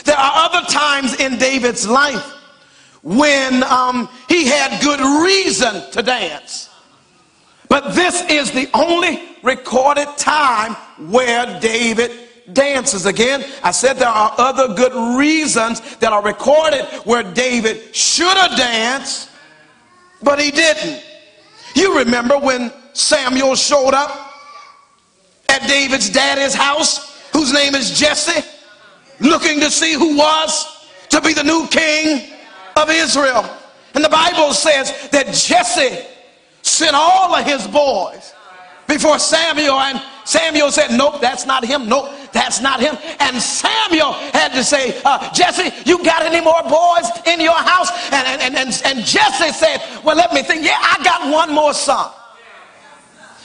There 0.06 0.18
are 0.18 0.50
other 0.50 0.66
times 0.68 1.20
in 1.20 1.38
David's 1.38 1.88
life 1.88 2.34
when 3.04 3.64
um, 3.64 4.10
he 4.28 4.46
had 4.48 4.82
good 4.82 5.00
reason 5.24 5.90
to 5.92 6.02
dance. 6.02 6.70
But 7.68 7.94
this 7.94 8.24
is 8.30 8.52
the 8.52 8.70
only 8.74 9.22
recorded 9.44 10.08
time 10.18 10.74
where 11.12 11.60
David 11.60 12.29
dances. 12.54 13.06
Again, 13.06 13.44
I 13.64 13.72
said 13.72 13.94
there 13.94 14.08
are 14.08 14.34
other 14.38 14.74
good 14.74 15.18
reasons 15.18 15.98
that 15.98 16.12
are 16.14 16.24
recorded 16.24 16.86
where 17.06 17.24
David 17.24 17.96
should 17.96 18.38
have 18.38 18.58
danced, 18.58 19.30
but 20.22 20.40
he 20.40 20.52
didn't. 20.52 21.04
You 21.76 22.00
remember 22.00 22.38
when 22.38 22.74
Samuel 22.94 23.56
showed 23.56 23.94
up 23.94 24.34
at 25.50 25.68
David's 25.68 26.10
daddy's 26.10 26.54
house, 26.54 27.30
whose 27.32 27.54
name 27.54 27.76
is 27.76 27.98
Jesse, 27.98 28.46
looking 29.20 29.60
to 29.60 29.70
see 29.70 29.94
who 29.94 30.18
was 30.18 30.88
to 31.10 31.22
be 31.22 31.34
the 31.34 31.44
new 31.44 31.68
king 31.68 32.32
of 32.76 32.90
Israel. 32.90 33.50
And 33.96 34.04
the 34.04 34.10
Bible 34.10 34.54
says 34.54 35.10
that 35.10 35.28
Jesse 35.34 36.06
sent 36.62 36.96
all 36.96 37.34
of 37.34 37.46
his 37.46 37.68
boys 37.68 38.34
before 38.88 39.20
Samuel, 39.20 39.80
and 39.80 40.02
Samuel 40.26 40.72
said, 40.72 40.92
Nope, 40.92 41.22
that's 41.22 41.46
not 41.46 41.66
him. 41.66 41.88
Nope, 41.88 42.12
that's 42.32 42.62
not 42.62 42.80
him. 42.80 42.98
And 43.20 43.42
Samuel 43.42 44.14
had 44.34 44.54
to 44.54 44.64
say, 44.64 45.02
uh, 45.06 45.32
Jesse, 45.34 45.72
you 45.86 46.04
got 46.04 46.22
any 46.24 46.42
more 46.42 46.62
boys 46.64 47.10
in 47.26 47.42
your 47.42 47.56
house? 47.56 47.90
And, 48.12 48.42
and, 48.42 48.56
and, 48.56 48.82
and 48.86 49.06
Jesse 49.06 49.52
said, 49.52 49.82
Well, 50.04 50.16
let 50.16 50.34
me 50.34 50.44
think. 50.44 50.64
Yeah, 50.64 50.78
I 50.80 51.04
got 51.04 51.32
one 51.32 51.54
more 51.54 51.74
son. 51.74 52.12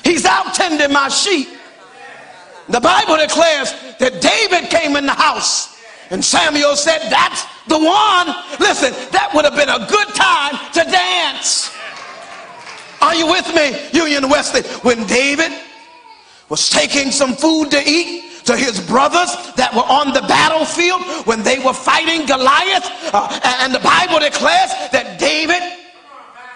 He's 0.04 0.24
out 0.26 0.54
tending 0.54 0.92
my 0.92 1.08
sheep. 1.08 1.48
The 2.68 2.80
Bible 2.80 3.16
declares 3.16 3.72
that 3.98 4.20
David 4.20 4.70
came 4.70 4.96
in 4.96 5.06
the 5.06 5.12
house. 5.12 5.80
And 6.10 6.24
Samuel 6.24 6.76
said, 6.76 7.08
That's 7.10 7.44
the 7.66 7.78
one. 7.78 8.34
Listen, 8.60 8.92
that 9.12 9.30
would 9.34 9.44
have 9.44 9.56
been 9.56 9.68
a 9.68 9.86
good 9.86 10.08
time 10.14 10.58
to 10.72 10.84
dance. 10.90 11.74
Are 13.00 13.14
you 13.14 13.26
with 13.26 13.46
me, 13.54 13.76
Union 13.92 14.30
Wesley? 14.30 14.62
When 14.80 15.06
David 15.06 15.52
was 16.48 16.70
taking 16.70 17.10
some 17.10 17.34
food 17.34 17.70
to 17.70 17.82
eat 17.86 18.33
to 18.44 18.56
his 18.56 18.80
brothers 18.80 19.32
that 19.56 19.72
were 19.74 19.88
on 19.88 20.12
the 20.12 20.20
battlefield 20.28 21.00
when 21.26 21.42
they 21.42 21.58
were 21.58 21.72
fighting 21.72 22.26
Goliath, 22.26 22.84
uh, 23.12 23.28
and 23.60 23.74
the 23.74 23.80
Bible 23.80 24.20
declares 24.20 24.70
that 24.92 25.16
David 25.18 25.62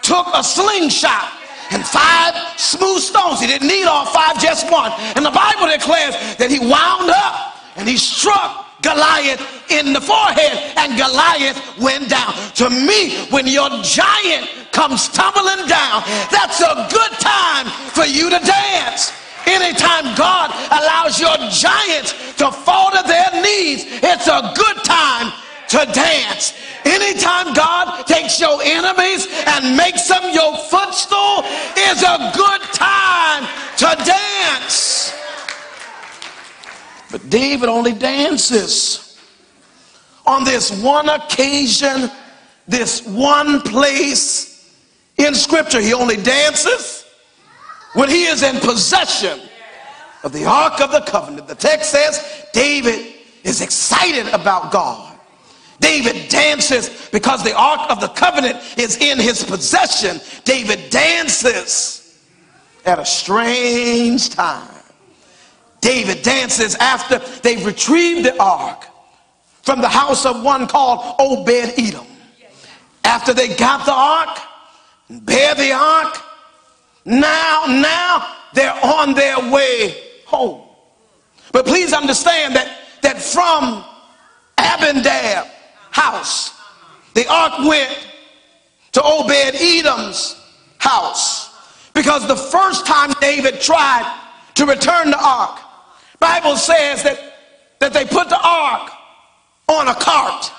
took 0.03 0.27
a 0.35 0.45
slingshot 0.45 1.33
and 1.71 1.85
five 1.85 2.35
smooth 2.59 3.01
stones. 3.01 3.41
He 3.41 3.47
didn't 3.47 3.69
need 3.69 3.85
all 3.85 4.07
five, 4.07 4.41
just 4.41 4.71
one. 4.71 4.93
And 5.17 5.25
the 5.25 5.31
Bible 5.31 5.69
declares 5.69 6.17
that 6.37 6.51
he 6.51 6.59
wound 6.59 7.11
up 7.11 7.57
and 7.77 7.89
he 7.89 7.97
struck 7.97 8.67
Goliath 8.81 9.41
in 9.71 9.93
the 9.93 10.01
forehead, 10.01 10.55
and 10.77 10.97
Goliath 10.97 11.59
went 11.79 12.09
down. 12.09 12.33
To 12.63 12.71
me, 12.71 13.27
when 13.31 13.47
your 13.47 13.69
giant 13.83 14.49
comes 14.73 15.09
tumbling 15.09 15.67
down, 15.67 16.03
that's 16.31 16.61
a 16.61 16.87
good 16.91 17.13
time 17.19 17.67
for 17.91 18.05
you 18.05 18.31
to 18.31 18.39
dance. 18.39 19.13
Anytime 19.49 20.15
God 20.15 20.51
allows 20.71 21.19
your 21.19 21.37
giants 21.51 22.13
to 22.37 22.53
fall 22.53 22.91
to 22.91 23.03
their 23.07 23.31
knees, 23.43 23.85
it's 23.89 24.29
a 24.29 24.53
good 24.55 24.85
time 24.85 25.33
to 25.69 25.79
dance. 25.93 26.53
Anytime 26.85 27.55
God 27.55 28.07
takes 28.07 28.39
your 28.39 28.61
enemies 28.63 29.27
and 29.47 29.77
makes 29.77 30.07
them 30.09 30.23
your 30.33 30.57
footstool, 30.57 31.45
is 31.77 32.03
a 32.03 32.33
good 32.37 32.61
time 32.73 33.49
to 33.79 34.05
dance. 34.05 35.15
But 37.11 37.31
David 37.31 37.69
only 37.69 37.93
dances 37.93 39.19
on 40.27 40.45
this 40.45 40.71
one 40.83 41.09
occasion, 41.09 42.11
this 42.67 43.07
one 43.07 43.63
place 43.63 44.75
in 45.17 45.35
Scripture. 45.35 45.81
He 45.81 45.95
only 45.95 46.17
dances 46.17 46.98
when 47.99 48.09
he 48.09 48.27
is 48.27 48.45
in 48.45 48.61
possession 48.61 49.41
of 50.23 50.33
the 50.33 50.45
Ark 50.45 50.81
of 50.81 50.93
the 50.93 51.01
Covenant. 51.01 51.49
The 51.49 51.57
text 51.57 51.91
says 51.91 52.47
David 52.53 53.13
is 53.43 53.61
excited 53.61 54.33
about 54.33 54.71
God. 54.71 55.19
David 55.81 56.29
dances 56.29 57.09
because 57.11 57.43
the 57.43 57.57
Ark 57.57 57.91
of 57.91 58.01
the 58.01 58.07
Covenant 58.07 58.57
is 58.79 58.99
in 58.99 59.19
his 59.19 59.43
possession. 59.43 60.21
David 60.45 60.91
dances 60.91 62.25
at 62.85 63.01
a 63.01 63.05
strange 63.05 64.31
time. 64.31 64.85
David 65.81 66.23
dances 66.23 66.77
after 66.77 67.19
they've 67.41 67.67
retrieved 67.67 68.25
the 68.27 68.41
ark 68.41 68.87
from 69.63 69.81
the 69.81 69.89
house 69.89 70.25
of 70.25 70.45
one 70.45 70.69
called 70.69 71.17
Obed 71.19 71.75
Edom. 71.77 72.07
After 73.03 73.35
they 73.35 73.57
got 73.57 73.85
the 73.85 73.93
ark, 73.93 74.39
and 75.09 75.27
bear 75.27 75.57
the 75.57 75.73
ark, 75.73 76.28
now, 77.09 77.65
now 77.67 78.37
they're 78.53 78.85
on 78.85 79.15
their 79.15 79.51
way 79.51 79.97
home. 80.27 80.63
But 81.53 81.65
please 81.65 81.95
understand 81.95 82.55
that, 82.55 82.79
that 83.01 83.17
from 83.17 83.83
Abinadab 84.59 85.47
house, 85.91 86.53
the 87.15 87.27
ark 87.27 87.67
went 87.67 88.07
to 88.93 89.03
Obed 89.03 89.55
Edom's 89.55 90.39
house. 90.77 91.49
Because 91.95 92.29
the 92.29 92.37
first 92.37 92.87
time 92.87 93.13
David 93.21 93.61
tried 93.61 94.21
to 94.57 94.67
return 94.67 95.11
the 95.11 95.19
ark, 95.19 95.59
Bible 96.21 96.57
says 96.57 97.03
that, 97.05 97.19
that 97.79 97.95
they 97.95 98.05
put 98.05 98.29
the 98.29 98.41
ark 98.41 98.91
on 99.67 99.89
a 99.89 99.95
cart 99.95 100.53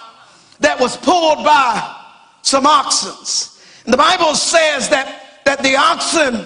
that 0.62 0.80
was 0.80 0.98
pulled 0.98 1.44
by 1.46 1.96
some 2.42 2.66
oxen. 2.66 3.14
And 3.86 3.94
the 3.94 3.98
Bible 3.98 4.34
says 4.34 4.90
that, 4.90 5.29
that 5.50 5.64
the 5.64 5.76
oxen 5.76 6.46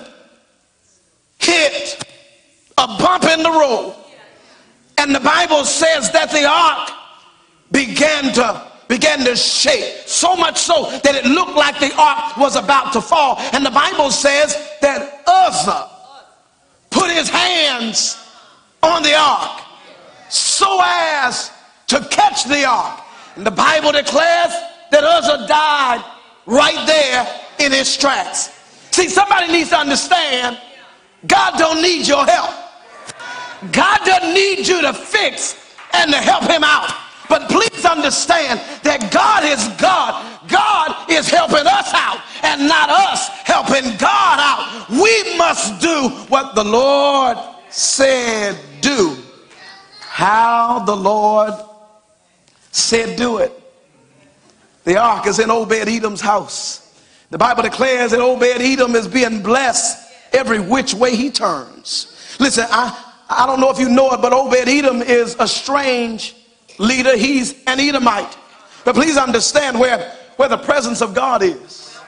hit 1.38 2.06
a 2.78 2.88
bump 2.88 3.26
in 3.26 3.44
the 3.44 3.50
road. 3.50 3.94
And 4.98 5.14
the 5.14 5.20
Bible 5.20 5.66
says 5.66 6.10
that 6.14 6.32
the 6.32 6.46
ark 6.46 6.90
began 7.70 8.34
to 8.36 8.72
began 8.88 9.26
to 9.26 9.36
shake 9.36 10.08
so 10.08 10.38
much 10.38 10.58
so 10.58 10.90
that 11.04 11.16
it 11.16 11.26
looked 11.26 11.58
like 11.58 11.82
the 11.82 11.94
ark 11.98 12.38
was 12.38 12.56
about 12.56 12.94
to 12.94 13.02
fall. 13.02 13.40
And 13.52 13.66
the 13.66 13.72
Bible 13.72 14.10
says 14.10 14.56
that 14.80 15.24
Uzzah 15.28 15.90
put 16.90 17.12
his 17.12 17.28
hands 17.28 18.16
on 18.82 19.04
the 19.04 19.16
ark 19.16 19.64
so 20.30 20.80
as 20.82 21.52
to 21.88 22.00
catch 22.10 22.46
the 22.46 22.64
ark. 22.64 23.02
And 23.36 23.46
the 23.46 23.52
Bible 23.52 23.92
declares 23.92 24.54
that 24.92 25.04
Uzzah 25.04 25.46
died 25.46 26.06
right 26.46 26.88
there 26.88 27.28
in 27.60 27.74
his 27.74 27.98
tracks. 27.98 28.63
See, 28.94 29.10
somebody 29.10 29.52
needs 29.52 29.70
to 29.70 29.78
understand 29.78 30.62
God 31.26 31.58
don't 31.58 31.82
need 31.82 32.08
your 32.08 32.24
help. 32.28 32.52
God 33.72 34.00
doesn't 34.06 34.36
need 34.36 34.68
you 34.68 34.84
to 34.84 34.94
fix 34.94 35.76
and 35.94 36.12
to 36.12 36.18
help 36.18 36.44
him 36.44 36.64
out. 36.64 36.94
But 37.28 37.50
please 37.50 37.86
understand 37.86 38.62
that 38.84 39.12
God 39.12 39.46
is 39.46 39.68
God. 39.82 40.48
God 40.48 41.10
is 41.10 41.28
helping 41.28 41.66
us 41.66 41.92
out 41.96 42.22
and 42.44 42.68
not 42.68 42.92
us 42.92 43.30
helping 43.46 43.98
God 43.98 44.38
out. 44.38 44.88
We 44.92 45.38
must 45.40 45.82
do 45.82 46.10
what 46.30 46.54
the 46.54 46.64
Lord 46.64 47.40
said 47.72 48.56
do. 48.82 49.18
How 50.02 50.86
the 50.86 50.96
Lord 50.96 51.56
said 52.72 53.18
do 53.18 53.40
it. 53.40 53.60
The 54.84 54.98
ark 54.98 55.26
is 55.26 55.40
in 55.40 55.50
Obed 55.50 55.88
Edom's 55.88 56.22
house. 56.22 56.83
The 57.34 57.40
Bible 57.40 57.64
declares 57.64 58.12
that 58.12 58.20
Obed 58.20 58.44
Edom 58.44 58.96
is 58.96 59.08
being 59.08 59.42
blessed 59.42 60.08
every 60.34 60.60
which 60.60 60.94
way 60.94 61.16
he 61.16 61.32
turns. 61.32 62.38
Listen, 62.40 62.68
I, 62.70 62.96
I 63.28 63.48
don't 63.48 63.60
know 63.60 63.72
if 63.72 63.80
you 63.80 63.90
know 63.90 64.12
it, 64.12 64.22
but 64.22 64.32
Obed 64.32 64.68
Edom 64.68 65.02
is 65.02 65.36
a 65.40 65.48
strange 65.48 66.36
leader. 66.78 67.18
He's 67.18 67.54
an 67.66 67.80
Edomite. 67.80 68.38
But 68.86 68.94
please 68.94 69.18
understand 69.18 69.80
where, 69.80 70.16
where 70.36 70.48
the 70.48 70.60
presence 70.60 71.02
of 71.02 71.16
God 71.16 71.42
is. 71.42 72.00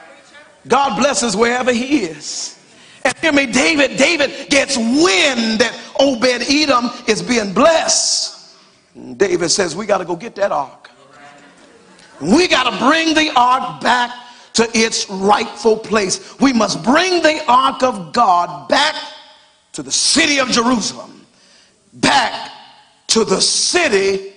God 0.68 0.96
blesses 0.96 1.34
wherever 1.34 1.72
he 1.72 2.04
is. 2.04 2.56
And 3.02 3.12
hear 3.18 3.32
me, 3.32 3.46
David, 3.46 3.96
David 3.96 4.48
gets 4.48 4.76
wind 4.76 5.58
that 5.58 5.76
Obed 5.98 6.48
Edom 6.48 6.88
is 7.08 7.20
being 7.20 7.52
blessed. 7.52 8.54
David 9.16 9.48
says, 9.48 9.74
We 9.74 9.86
got 9.86 9.98
to 9.98 10.04
go 10.04 10.14
get 10.14 10.36
that 10.36 10.52
ark. 10.52 10.88
We 12.20 12.46
got 12.46 12.70
to 12.70 12.78
bring 12.78 13.12
the 13.12 13.32
ark 13.34 13.80
back 13.80 14.12
to 14.56 14.68
its 14.76 15.08
rightful 15.10 15.76
place. 15.76 16.38
We 16.40 16.52
must 16.52 16.82
bring 16.82 17.22
the 17.22 17.44
ark 17.46 17.82
of 17.82 18.12
God 18.14 18.68
back 18.68 18.94
to 19.72 19.82
the 19.82 19.92
city 19.92 20.40
of 20.40 20.48
Jerusalem, 20.48 21.26
back 21.92 22.50
to 23.08 23.24
the 23.24 23.40
city 23.40 24.32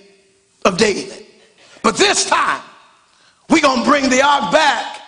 of 0.66 0.76
David. 0.76 1.24
But 1.82 1.96
this 1.96 2.26
time, 2.26 2.60
we're 3.48 3.62
going 3.62 3.82
to 3.82 3.88
bring 3.88 4.10
the 4.10 4.20
ark 4.20 4.52
back, 4.52 5.00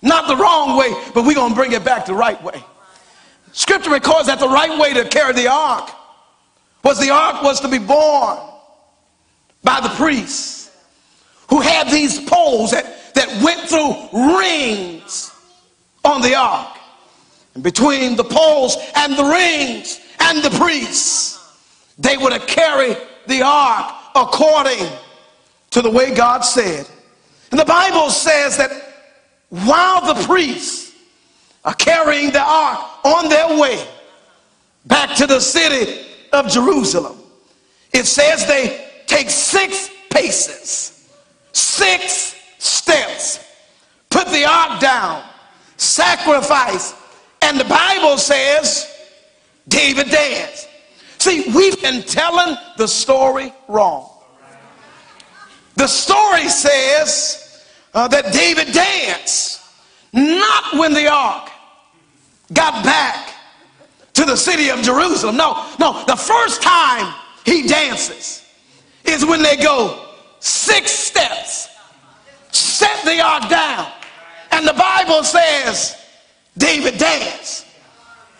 not 0.00 0.28
the 0.28 0.36
wrong 0.36 0.78
way, 0.78 0.94
but 1.12 1.24
we're 1.24 1.34
going 1.34 1.50
to 1.50 1.56
bring 1.56 1.72
it 1.72 1.84
back 1.84 2.06
the 2.06 2.14
right 2.14 2.40
way. 2.42 2.62
Scripture 3.50 3.90
records 3.90 4.28
that 4.28 4.38
the 4.38 4.48
right 4.48 4.78
way 4.78 4.94
to 4.94 5.08
carry 5.08 5.32
the 5.32 5.48
ark 5.48 5.90
was 6.84 7.00
the 7.00 7.10
ark 7.10 7.42
was 7.42 7.60
to 7.60 7.68
be 7.68 7.78
borne 7.78 8.38
by 9.64 9.80
the 9.80 9.88
priests 9.90 10.70
who 11.50 11.60
had 11.60 11.90
these 11.90 12.20
poles 12.20 12.70
that, 12.70 13.01
that 13.14 13.42
went 13.42 13.60
through 13.68 14.38
rings 14.38 15.32
on 16.04 16.20
the 16.20 16.34
ark. 16.34 16.76
And 17.54 17.62
between 17.62 18.16
the 18.16 18.24
poles 18.24 18.76
and 18.94 19.16
the 19.16 19.24
rings 19.24 20.00
and 20.20 20.42
the 20.42 20.50
priests, 20.58 21.38
they 21.98 22.16
would 22.16 22.32
have 22.32 22.46
carried 22.46 22.96
the 23.26 23.42
ark 23.42 23.94
according 24.14 24.88
to 25.70 25.82
the 25.82 25.90
way 25.90 26.14
God 26.14 26.40
said. 26.40 26.86
And 27.50 27.60
the 27.60 27.64
Bible 27.64 28.10
says 28.10 28.56
that 28.56 28.70
while 29.50 30.14
the 30.14 30.22
priests 30.26 30.92
are 31.64 31.74
carrying 31.74 32.30
the 32.32 32.40
ark 32.40 33.04
on 33.04 33.28
their 33.28 33.58
way 33.58 33.86
back 34.86 35.16
to 35.16 35.26
the 35.26 35.40
city 35.40 36.06
of 36.32 36.48
Jerusalem, 36.48 37.18
it 37.92 38.06
says 38.06 38.46
they 38.46 38.88
take 39.06 39.28
six 39.28 39.90
paces 40.10 40.92
six 41.52 42.31
steps. 42.62 43.44
Put 44.10 44.28
the 44.28 44.44
ark 44.44 44.80
down, 44.80 45.24
sacrifice. 45.76 46.94
And 47.40 47.58
the 47.58 47.64
Bible 47.64 48.16
says 48.18 48.88
David 49.68 50.10
danced. 50.10 50.68
See, 51.18 51.44
we've 51.54 51.80
been 51.82 52.02
telling 52.02 52.56
the 52.76 52.86
story 52.86 53.52
wrong. 53.68 54.08
The 55.76 55.86
story 55.86 56.48
says 56.48 57.64
uh, 57.94 58.06
that 58.08 58.32
David 58.32 58.72
danced, 58.72 59.60
not 60.12 60.78
when 60.78 60.94
the 60.94 61.08
ark 61.08 61.50
got 62.52 62.84
back 62.84 63.34
to 64.14 64.24
the 64.24 64.36
city 64.36 64.70
of 64.70 64.82
Jerusalem. 64.82 65.36
No, 65.36 65.66
no, 65.80 66.04
the 66.06 66.16
first 66.16 66.62
time 66.62 67.14
he 67.44 67.66
dances 67.66 68.44
is 69.04 69.24
when 69.24 69.42
they 69.42 69.56
go 69.56 70.06
six 70.40 70.92
steps, 70.92 71.68
set 72.52 73.04
the 73.04 73.20
ark 73.20 73.48
down. 73.48 73.90
And 74.50 74.66
the 74.66 74.74
Bible 74.74 75.24
says 75.24 75.96
David 76.56 76.98
danced. 76.98 77.66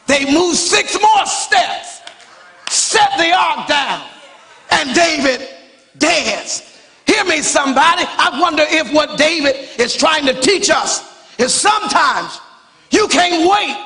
They 0.07 0.31
moved 0.33 0.59
six 0.59 1.01
more 1.01 1.27
steps, 1.27 2.01
set 2.69 3.11
the 3.17 3.33
ark 3.33 3.67
down, 3.67 4.07
and 4.71 4.95
David 4.95 5.49
danced. 5.99 6.65
Hear 7.07 7.25
me, 7.25 7.41
somebody. 7.41 8.05
I 8.07 8.39
wonder 8.41 8.65
if 8.67 8.93
what 8.93 9.19
David 9.19 9.57
is 9.79 9.95
trying 9.95 10.27
to 10.27 10.41
teach 10.41 10.71
us 10.71 11.03
is 11.39 11.53
sometimes 11.53 12.41
you 12.91 13.09
can't 13.09 13.49
wait 13.49 13.77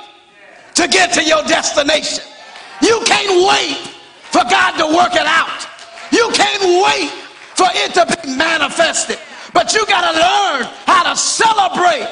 to 0.75 0.89
get 0.89 1.13
to 1.15 1.25
your 1.25 1.43
destination. 1.45 2.25
You 2.83 3.01
can't 3.07 3.47
wait 3.49 3.77
for 4.31 4.43
God 4.51 4.77
to 4.79 4.87
work 4.95 5.15
it 5.15 5.27
out. 5.27 5.67
You 6.13 6.31
can't 6.35 6.85
wait 6.85 7.11
for 7.55 7.69
it 7.73 7.95
to 7.95 8.07
be 8.23 8.37
manifested. 8.37 9.19
But 9.57 9.73
you 9.73 9.87
got 9.87 10.13
to 10.13 10.19
learn 10.21 10.69
how 10.85 11.11
to 11.11 11.17
celebrate 11.17 12.07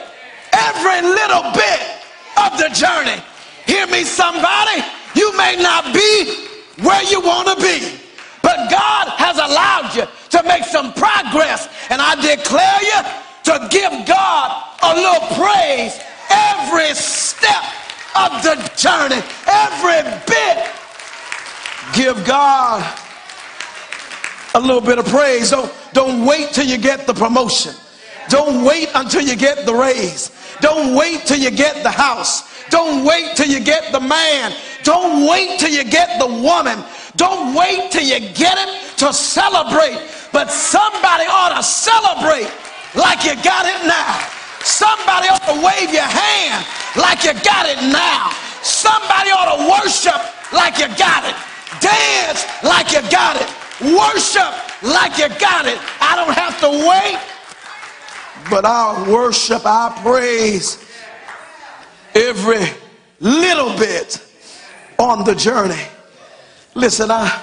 every 0.51 1.03
little 1.03 1.45
bit 1.53 1.81
of 2.41 2.57
the 2.57 2.73
journey. 2.73 3.21
Hear 3.67 3.87
me, 3.87 4.05
somebody? 4.05 4.81
You 5.15 5.37
may 5.37 5.57
not 5.61 5.93
be 5.93 6.49
where 6.81 7.05
you 7.05 7.21
want 7.21 7.49
to 7.49 7.57
be, 7.63 8.01
but 8.41 8.71
God 8.71 9.09
has 9.21 9.37
allowed 9.37 9.95
you 9.95 10.07
to 10.31 10.43
make 10.49 10.65
some 10.65 10.95
progress. 10.95 11.69
And 11.91 12.01
I 12.01 12.15
declare 12.17 12.81
you 12.81 13.01
to 13.53 13.69
give 13.69 13.93
God 14.07 14.65
a 14.83 14.95
little 14.95 15.29
praise 15.37 16.01
every 16.31 16.95
step 16.95 17.63
of 18.17 18.43
the 18.43 18.57
journey, 18.75 19.21
every 19.47 20.01
bit. 20.25 20.71
Give 21.93 22.25
God 22.25 22.81
a 24.55 24.61
little 24.61 24.81
bit 24.81 24.99
of 24.99 25.05
praise. 25.05 25.51
Don't, 25.51 25.71
don't 25.95 26.27
wait 26.27 26.53
till 26.53 26.67
you 26.67 26.77
get 26.77 27.07
the 27.07 27.15
promotion. 27.15 27.73
Don't 28.29 28.65
wait 28.65 28.91
until 28.95 29.23
you 29.23 29.37
get 29.37 29.65
the 29.65 29.73
raise. 29.73 30.31
Don't 30.61 30.95
wait 30.97 31.25
till 31.25 31.39
you 31.39 31.51
get 31.51 31.83
the 31.83 31.91
house. 31.91 32.43
Don't 32.69 33.05
wait 33.05 33.37
till 33.37 33.47
you 33.47 33.61
get 33.61 33.93
the 33.93 34.01
man. 34.01 34.53
Don't 34.83 35.27
wait 35.29 35.61
till 35.61 35.71
you 35.71 35.85
get 35.85 36.19
the 36.19 36.27
woman. 36.27 36.83
Don't 37.17 37.55
wait 37.55 37.93
till 37.93 38.03
you 38.03 38.19
get 38.35 38.59
it 38.59 38.99
to 38.99 39.13
celebrate. 39.13 40.03
But 40.33 40.51
somebody 40.51 41.25
ought 41.31 41.55
to 41.57 41.63
celebrate 41.63 42.51
like 42.95 43.25
you 43.25 43.37
got 43.45 43.67
it 43.67 43.87
now. 43.87 44.19
Somebody 44.65 45.29
ought 45.29 45.47
to 45.47 45.63
wave 45.63 45.93
your 45.93 46.03
hand 46.03 46.67
like 46.97 47.23
you 47.23 47.35
got 47.45 47.69
it 47.69 47.79
now. 47.93 48.33
Somebody 48.63 49.31
ought 49.31 49.55
to 49.55 49.71
worship 49.71 50.19
like 50.53 50.79
you 50.79 50.89
got 50.97 51.23
it. 51.23 51.37
Dance 51.81 52.47
like 52.65 52.91
you 52.91 53.03
got 53.11 53.41
it. 53.41 53.64
Worship 53.85 54.83
like 54.83 55.19
you 55.19 55.29
got 55.39 55.67
it. 55.67 55.79
I 56.01 56.17
don't 56.17 56.35
have 56.35 56.59
to 56.61 56.71
wait, 56.89 57.19
but 58.51 58.65
I'll 58.65 59.13
worship, 59.13 59.63
I'll 59.67 59.91
praise 60.03 60.83
every 62.15 62.67
little 63.21 63.77
bit 63.77 64.25
on 64.99 65.25
the 65.25 65.35
journey. 65.35 65.83
Listen, 66.75 67.11
I, 67.11 67.43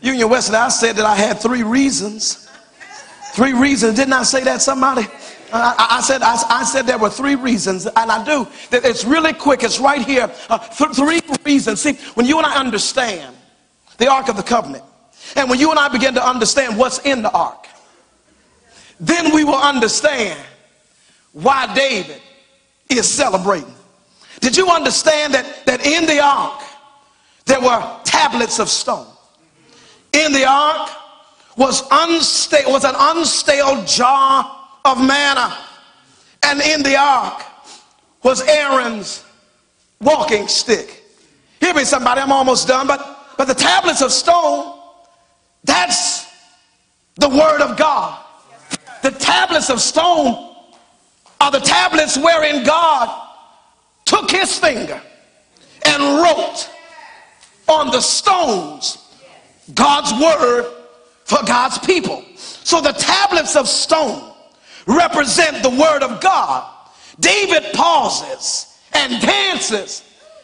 Union 0.00 0.28
Wesley, 0.28 0.56
I 0.56 0.68
said 0.68 0.96
that 0.96 1.06
I 1.06 1.14
had 1.14 1.38
three 1.38 1.62
reasons. 1.62 2.48
Three 3.32 3.52
reasons. 3.52 3.96
Didn't 3.96 4.12
I 4.12 4.24
say 4.24 4.42
that, 4.44 4.60
somebody? 4.60 5.06
I, 5.52 5.98
I, 5.98 6.00
said 6.00 6.22
I, 6.22 6.36
I, 6.48 6.64
said 6.64 6.86
there 6.86 6.98
were 6.98 7.10
three 7.10 7.34
reasons, 7.34 7.86
and 7.86 8.10
I 8.10 8.24
do. 8.24 8.46
It's 8.70 9.04
really 9.04 9.32
quick. 9.32 9.62
It's 9.62 9.80
right 9.80 10.04
here. 10.04 10.30
Uh, 10.48 10.58
th- 10.58 10.92
three 10.92 11.20
reasons. 11.44 11.80
See, 11.80 11.94
when 12.14 12.26
you 12.26 12.38
and 12.38 12.46
I 12.46 12.58
understand 12.58 13.34
the 13.98 14.08
Ark 14.08 14.28
of 14.28 14.36
the 14.36 14.42
Covenant, 14.42 14.84
and 15.36 15.48
when 15.48 15.58
you 15.58 15.70
and 15.70 15.78
I 15.78 15.88
begin 15.88 16.14
to 16.14 16.26
understand 16.26 16.76
what's 16.76 16.98
in 17.00 17.22
the 17.22 17.30
ark, 17.30 17.66
then 18.98 19.34
we 19.34 19.44
will 19.44 19.54
understand 19.54 20.38
why 21.32 21.72
David 21.74 22.20
is 22.88 23.08
celebrating. 23.08 23.72
Did 24.40 24.56
you 24.56 24.68
understand 24.68 25.34
that, 25.34 25.66
that 25.66 25.86
in 25.86 26.06
the 26.06 26.20
ark 26.20 26.62
there 27.46 27.60
were 27.60 28.00
tablets 28.04 28.58
of 28.58 28.68
stone? 28.68 29.06
In 30.12 30.32
the 30.32 30.44
ark 30.44 30.90
was, 31.56 31.82
unsta- 31.88 32.66
was 32.66 32.84
an 32.84 32.94
unstale 32.94 33.86
jar 33.86 34.58
of 34.84 34.98
manna. 34.98 35.56
And 36.42 36.60
in 36.60 36.82
the 36.82 36.96
ark 36.96 37.44
was 38.22 38.42
Aaron's 38.42 39.24
walking 40.00 40.48
stick. 40.48 41.04
Hear 41.60 41.74
me, 41.74 41.84
somebody, 41.84 42.20
I'm 42.20 42.32
almost 42.32 42.66
done, 42.66 42.86
but, 42.86 43.34
but 43.36 43.46
the 43.46 43.54
tablets 43.54 44.02
of 44.02 44.10
stone 44.10 44.79
that's 45.70 46.26
the 47.16 47.28
word 47.28 47.60
of 47.60 47.76
God. 47.76 48.18
The 49.02 49.12
tablets 49.12 49.70
of 49.70 49.80
stone 49.80 50.54
are 51.40 51.50
the 51.50 51.60
tablets 51.60 52.18
wherein 52.18 52.64
God 52.64 53.28
took 54.04 54.30
his 54.30 54.58
finger 54.58 55.00
and 55.86 56.02
wrote 56.02 56.68
on 57.68 57.90
the 57.92 58.00
stones 58.00 58.98
God's 59.74 60.12
word 60.20 60.72
for 61.24 61.38
God's 61.46 61.78
people. 61.78 62.24
So 62.36 62.80
the 62.80 62.92
tablets 62.92 63.54
of 63.54 63.68
stone 63.68 64.32
represent 64.86 65.62
the 65.62 65.70
word 65.70 66.02
of 66.02 66.20
God. 66.20 66.68
David 67.20 67.72
pauses 67.72 68.76
and 68.92 69.22
dances 69.22 70.02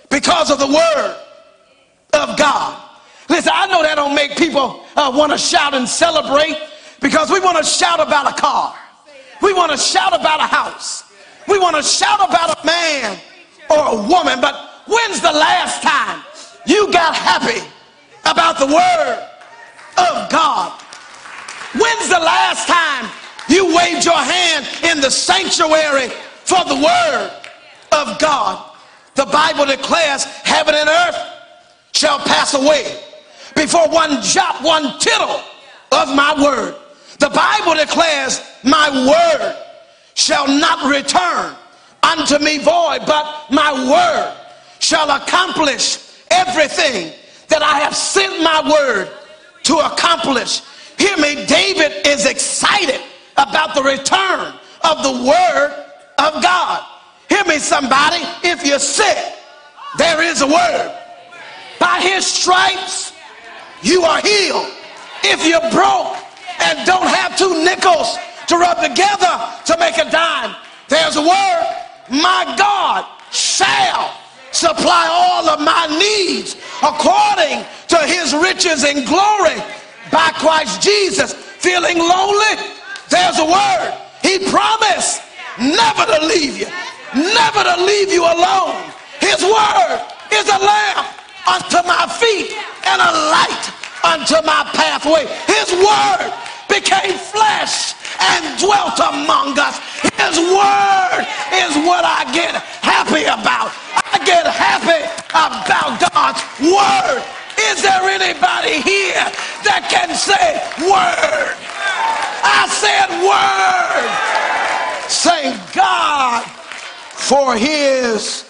because 0.08 0.50
of 0.50 0.58
the 0.58 0.66
word 0.66 1.16
of 2.12 2.38
God. 2.38 2.85
Listen, 3.28 3.52
I 3.54 3.66
know 3.66 3.82
that 3.82 3.96
don't 3.96 4.14
make 4.14 4.36
people 4.36 4.84
uh, 4.96 5.12
want 5.14 5.32
to 5.32 5.38
shout 5.38 5.74
and 5.74 5.88
celebrate 5.88 6.56
because 7.00 7.30
we 7.30 7.40
want 7.40 7.58
to 7.58 7.64
shout 7.64 8.00
about 8.00 8.30
a 8.30 8.40
car. 8.40 8.74
We 9.42 9.52
want 9.52 9.72
to 9.72 9.78
shout 9.78 10.18
about 10.18 10.40
a 10.40 10.46
house. 10.46 11.04
We 11.48 11.58
want 11.58 11.76
to 11.76 11.82
shout 11.82 12.20
about 12.28 12.62
a 12.62 12.66
man 12.66 13.18
or 13.70 13.78
a 13.78 14.08
woman. 14.08 14.40
But 14.40 14.54
when's 14.86 15.20
the 15.20 15.32
last 15.32 15.82
time 15.82 16.22
you 16.66 16.90
got 16.92 17.14
happy 17.14 17.66
about 18.24 18.58
the 18.58 18.66
word 18.66 19.28
of 19.98 20.30
God? 20.30 20.80
When's 21.74 22.08
the 22.08 22.20
last 22.20 22.66
time 22.66 23.10
you 23.48 23.76
waved 23.76 24.04
your 24.04 24.16
hand 24.16 24.66
in 24.84 25.00
the 25.00 25.10
sanctuary 25.10 26.08
for 26.44 26.64
the 26.64 26.76
word 26.76 27.30
of 27.92 28.18
God? 28.18 28.72
The 29.14 29.26
Bible 29.26 29.66
declares 29.66 30.24
heaven 30.24 30.74
and 30.74 30.88
earth 30.88 31.16
shall 31.92 32.18
pass 32.18 32.54
away 32.54 33.02
before 33.56 33.88
one 33.88 34.22
jot, 34.22 34.62
one 34.62 34.98
tittle 34.98 35.40
of 35.90 36.14
my 36.14 36.34
word. 36.40 36.76
The 37.18 37.30
Bible 37.30 37.74
declares 37.74 38.42
my 38.62 38.90
word 38.90 39.56
shall 40.14 40.46
not 40.46 40.88
return 40.88 41.56
unto 42.02 42.38
me 42.38 42.58
void, 42.58 43.00
but 43.06 43.46
my 43.50 43.72
word 43.72 44.36
shall 44.78 45.10
accomplish 45.10 45.98
everything 46.30 47.12
that 47.48 47.62
I 47.62 47.80
have 47.80 47.96
sent 47.96 48.42
my 48.42 48.62
word 48.70 49.10
to 49.64 49.78
accomplish. 49.78 50.62
Hear 50.98 51.16
me, 51.16 51.46
David 51.46 52.06
is 52.06 52.26
excited 52.26 53.00
about 53.36 53.74
the 53.74 53.82
return 53.82 54.54
of 54.84 55.02
the 55.02 55.24
word 55.24 55.84
of 56.18 56.42
God. 56.42 56.84
Hear 57.28 57.44
me, 57.44 57.58
somebody, 57.58 58.18
if 58.42 58.64
you're 58.64 58.78
sick, 58.78 59.18
there 59.98 60.22
is 60.22 60.42
a 60.42 60.46
word. 60.46 60.98
By 61.78 62.00
his 62.00 62.26
stripes, 62.26 63.12
you 63.86 64.02
are 64.02 64.20
healed. 64.20 64.66
If 65.22 65.46
you're 65.46 65.70
broke 65.70 66.16
and 66.60 66.86
don't 66.86 67.06
have 67.06 67.38
two 67.38 67.64
nickels 67.64 68.18
to 68.48 68.58
rub 68.58 68.82
together 68.82 69.34
to 69.66 69.76
make 69.78 69.98
a 69.98 70.10
dime, 70.10 70.54
there's 70.88 71.16
a 71.16 71.22
word. 71.22 71.66
My 72.10 72.54
God 72.58 73.06
shall 73.32 74.12
supply 74.52 75.06
all 75.10 75.48
of 75.48 75.60
my 75.60 75.86
needs 75.98 76.56
according 76.82 77.64
to 77.88 77.98
his 78.06 78.34
riches 78.34 78.84
and 78.84 79.06
glory 79.06 79.62
by 80.10 80.30
Christ 80.34 80.82
Jesus. 80.82 81.32
Feeling 81.32 81.98
lonely? 81.98 82.54
There's 83.08 83.38
a 83.38 83.44
word. 83.44 83.98
He 84.22 84.38
promised 84.50 85.22
never 85.58 86.04
to 86.06 86.26
leave 86.26 86.58
you, 86.58 86.66
never 87.14 87.62
to 87.64 87.84
leave 87.84 88.12
you 88.12 88.22
alone. 88.22 88.82
His 89.20 89.42
word 89.42 90.06
is 90.32 90.48
a 90.48 90.58
lamp 90.58 91.15
unto 91.46 91.80
my 91.86 92.06
feet 92.18 92.52
and 92.86 92.98
a 93.00 93.12
light 93.30 93.64
unto 94.02 94.38
my 94.46 94.62
pathway. 94.74 95.26
His 95.46 95.70
word 95.78 96.30
became 96.68 97.16
flesh 97.18 97.94
and 98.20 98.58
dwelt 98.58 98.98
among 98.98 99.58
us. 99.58 99.78
His 100.18 100.38
word 100.38 101.22
is 101.54 101.72
what 101.86 102.04
I 102.04 102.26
get 102.32 102.54
happy 102.82 103.24
about. 103.24 103.72
I 104.12 104.18
get 104.24 104.46
happy 104.46 105.02
about 105.30 106.00
God's 106.00 106.42
word. 106.60 107.22
Is 107.70 107.82
there 107.82 108.02
anybody 108.02 108.80
here 108.82 109.26
that 109.64 109.88
can 109.90 110.14
say 110.14 110.60
word? 110.82 111.56
I 112.42 112.68
said 112.68 113.08
word. 113.24 114.36
Thank 115.08 115.74
God 115.74 116.44
for 117.16 117.56
his 117.56 118.44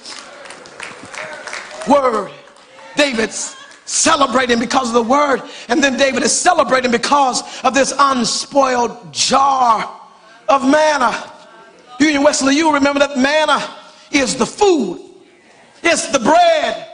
word. 1.89 2.36
David's 2.97 3.57
celebrating 3.87 4.59
because 4.59 4.89
of 4.89 4.95
the 4.95 5.03
word. 5.03 5.43
And 5.69 5.83
then 5.83 5.97
David 5.97 6.23
is 6.23 6.39
celebrating 6.39 6.91
because 6.91 7.43
of 7.65 7.73
this 7.73 7.95
unspoiled 7.99 9.13
jar 9.13 10.01
of 10.49 10.69
manna. 10.69 11.33
Union 11.99 12.23
Wesley, 12.23 12.57
you 12.57 12.75
remember 12.75 13.01
that 13.01 13.17
manna 13.17 13.63
is 14.11 14.37
the 14.37 14.47
food, 14.47 15.01
it's 15.83 16.09
the 16.09 16.19
bread 16.19 16.89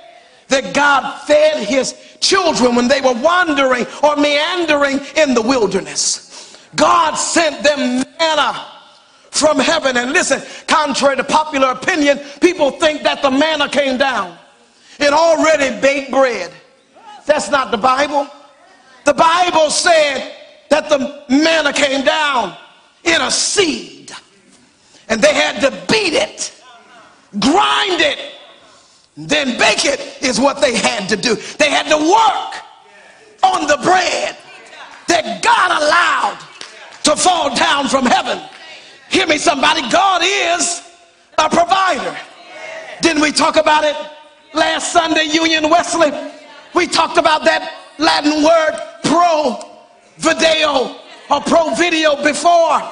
that 0.48 0.74
God 0.74 1.18
fed 1.22 1.66
his 1.66 1.94
children 2.20 2.76
when 2.76 2.86
they 2.86 3.00
were 3.00 3.14
wandering 3.14 3.86
or 4.02 4.16
meandering 4.16 5.00
in 5.16 5.34
the 5.34 5.42
wilderness. 5.42 6.58
God 6.76 7.14
sent 7.14 7.62
them 7.62 8.04
manna 8.18 8.66
from 9.30 9.58
heaven. 9.58 9.96
And 9.96 10.12
listen, 10.12 10.42
contrary 10.66 11.16
to 11.16 11.24
popular 11.24 11.68
opinion, 11.68 12.18
people 12.40 12.70
think 12.70 13.02
that 13.02 13.22
the 13.22 13.30
manna 13.30 13.68
came 13.68 13.96
down 13.96 14.38
in 15.02 15.12
already 15.12 15.80
baked 15.80 16.10
bread. 16.10 16.52
That's 17.26 17.50
not 17.50 17.70
the 17.70 17.76
Bible. 17.76 18.28
The 19.04 19.14
Bible 19.14 19.70
said 19.70 20.34
that 20.70 20.88
the 20.88 21.24
manna 21.28 21.72
came 21.72 22.04
down 22.04 22.56
in 23.04 23.20
a 23.20 23.30
seed 23.30 24.12
and 25.08 25.20
they 25.20 25.34
had 25.34 25.60
to 25.60 25.70
beat 25.92 26.14
it, 26.14 26.54
grind 27.38 28.00
it, 28.00 28.18
then 29.16 29.58
bake 29.58 29.84
it 29.84 30.22
is 30.22 30.40
what 30.40 30.60
they 30.60 30.76
had 30.76 31.08
to 31.08 31.16
do. 31.16 31.34
They 31.34 31.68
had 31.68 31.86
to 31.88 31.96
work 31.96 32.62
on 33.42 33.66
the 33.66 33.78
bread 33.82 34.36
that 35.08 35.42
God 35.42 35.82
allowed 35.82 36.38
to 37.04 37.16
fall 37.16 37.54
down 37.54 37.88
from 37.88 38.06
heaven. 38.06 38.40
Hear 39.10 39.26
me, 39.26 39.36
somebody. 39.36 39.82
God 39.90 40.22
is 40.24 40.82
a 41.36 41.50
provider. 41.50 42.16
Didn't 43.02 43.20
we 43.20 43.32
talk 43.32 43.56
about 43.56 43.84
it 43.84 43.96
last 44.54 44.92
Sunday, 44.92 45.24
Union 45.24 45.70
Wesley? 45.70 46.10
We 46.74 46.86
talked 46.86 47.18
about 47.18 47.44
that 47.44 47.72
Latin 47.98 48.42
word 48.42 48.78
pro 49.04 49.58
video 50.18 50.96
or 51.30 51.40
pro 51.40 51.74
video 51.74 52.22
before 52.22 52.82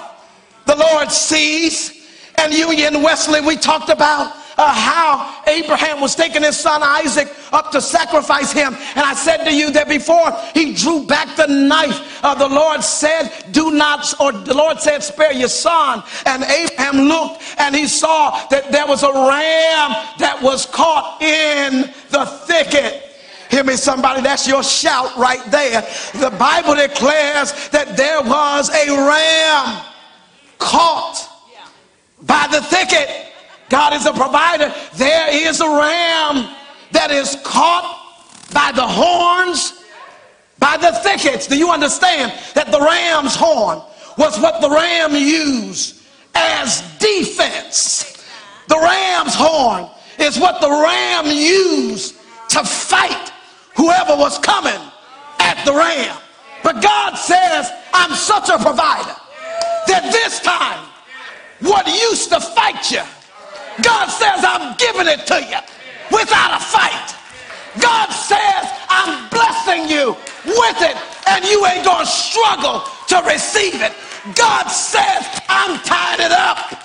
the 0.66 0.76
Lord 0.76 1.10
sees. 1.10 2.06
And 2.38 2.52
Union 2.52 3.02
Wesley, 3.02 3.40
we 3.40 3.56
talked 3.56 3.90
about 3.90 4.34
uh, 4.56 4.72
how 4.72 5.42
Abraham 5.46 6.00
was 6.00 6.14
taking 6.14 6.42
his 6.42 6.58
son 6.58 6.82
Isaac 6.82 7.28
up 7.52 7.70
to 7.72 7.80
sacrifice 7.80 8.52
him. 8.52 8.74
And 8.74 9.04
I 9.04 9.14
said 9.14 9.44
to 9.44 9.52
you 9.52 9.70
that 9.72 9.88
before 9.88 10.32
he 10.54 10.74
drew 10.74 11.06
back 11.06 11.36
the 11.36 11.46
knife, 11.46 12.24
uh, 12.24 12.34
the 12.34 12.48
Lord 12.48 12.82
said, 12.82 13.30
Do 13.50 13.70
not, 13.70 14.12
or 14.20 14.32
the 14.32 14.54
Lord 14.54 14.80
said, 14.80 15.02
Spare 15.02 15.32
your 15.32 15.48
son. 15.48 16.02
And 16.26 16.44
Abraham 16.44 17.08
looked 17.08 17.42
and 17.58 17.74
he 17.74 17.86
saw 17.86 18.46
that 18.48 18.70
there 18.72 18.86
was 18.86 19.02
a 19.02 19.12
ram 19.12 19.90
that 20.18 20.38
was 20.42 20.66
caught 20.66 21.22
in 21.22 21.92
the 22.10 22.26
thicket. 22.46 23.06
Hear 23.50 23.64
me, 23.64 23.74
somebody, 23.74 24.22
that's 24.22 24.46
your 24.46 24.62
shout 24.62 25.16
right 25.16 25.44
there. 25.50 25.82
The 26.14 26.30
Bible 26.38 26.76
declares 26.76 27.68
that 27.70 27.96
there 27.96 28.22
was 28.22 28.70
a 28.70 28.86
ram 28.90 29.84
caught 30.58 31.28
by 32.22 32.46
the 32.50 32.60
thicket. 32.62 33.29
God 33.70 33.94
is 33.94 34.04
a 34.04 34.12
provider. 34.12 34.74
There 34.96 35.48
is 35.48 35.60
a 35.60 35.68
ram 35.68 36.54
that 36.92 37.10
is 37.10 37.36
caught 37.44 37.96
by 38.52 38.72
the 38.72 38.86
horns, 38.86 39.84
by 40.58 40.76
the 40.76 40.92
thickets. 40.92 41.46
Do 41.46 41.56
you 41.56 41.70
understand 41.70 42.32
that 42.54 42.70
the 42.70 42.80
ram's 42.80 43.34
horn 43.34 43.80
was 44.18 44.38
what 44.40 44.60
the 44.60 44.68
ram 44.68 45.14
used 45.14 46.02
as 46.34 46.82
defense? 46.98 48.26
The 48.68 48.76
ram's 48.76 49.34
horn 49.34 49.88
is 50.18 50.38
what 50.38 50.60
the 50.60 50.68
ram 50.68 51.26
used 51.26 52.16
to 52.50 52.64
fight 52.64 53.32
whoever 53.76 54.16
was 54.16 54.38
coming 54.38 54.80
at 55.38 55.64
the 55.64 55.72
ram. 55.72 56.18
But 56.62 56.82
God 56.82 57.14
says, 57.14 57.70
I'm 57.94 58.14
such 58.14 58.48
a 58.48 58.58
provider 58.58 59.14
that 59.86 60.10
this 60.12 60.40
time, 60.40 60.86
what 61.60 61.86
used 61.86 62.30
to 62.30 62.40
fight 62.40 62.90
you, 62.90 63.02
God 63.82 64.06
says, 64.08 64.44
I'm 64.44 64.76
giving 64.76 65.06
it 65.06 65.26
to 65.26 65.38
you 65.42 65.60
without 66.10 66.56
a 66.56 66.62
fight. 66.62 67.14
God 67.80 68.08
says, 68.10 68.64
I'm 68.88 69.28
blessing 69.30 69.88
you 69.88 70.16
with 70.44 70.82
it, 70.82 70.96
and 71.28 71.44
you 71.44 71.64
ain't 71.66 71.84
gonna 71.84 72.06
struggle 72.06 72.82
to 73.08 73.22
receive 73.26 73.80
it. 73.80 73.92
God 74.34 74.68
says, 74.68 75.40
I'm 75.48 75.78
tying 75.80 76.20
it 76.20 76.32
up. 76.32 76.84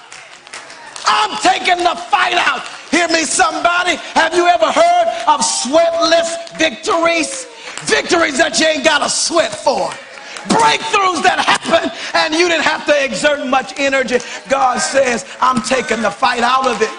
I'm 1.07 1.37
taking 1.41 1.83
the 1.83 1.95
fight 1.95 2.35
out. 2.35 2.65
Hear 2.89 3.07
me, 3.09 3.25
somebody. 3.25 3.95
Have 4.13 4.33
you 4.33 4.47
ever 4.47 4.71
heard 4.71 5.07
of 5.27 5.41
sweatless 5.41 6.57
victories? 6.57 7.45
Victories 7.83 8.37
that 8.37 8.59
you 8.59 8.67
ain't 8.67 8.83
got 8.83 8.99
to 8.99 9.09
sweat 9.09 9.53
for. 9.53 9.91
Breakthroughs 10.47 11.23
that 11.23 11.39
happen 11.39 11.91
and 12.13 12.33
you 12.33 12.47
didn't 12.47 12.63
have 12.63 12.85
to 12.85 13.03
exert 13.03 13.45
much 13.47 13.77
energy. 13.77 14.19
God 14.49 14.79
says, 14.79 15.25
I'm 15.41 15.61
taking 15.61 16.01
the 16.01 16.11
fight 16.11 16.41
out 16.41 16.67
of 16.67 16.81
it. 16.81 16.89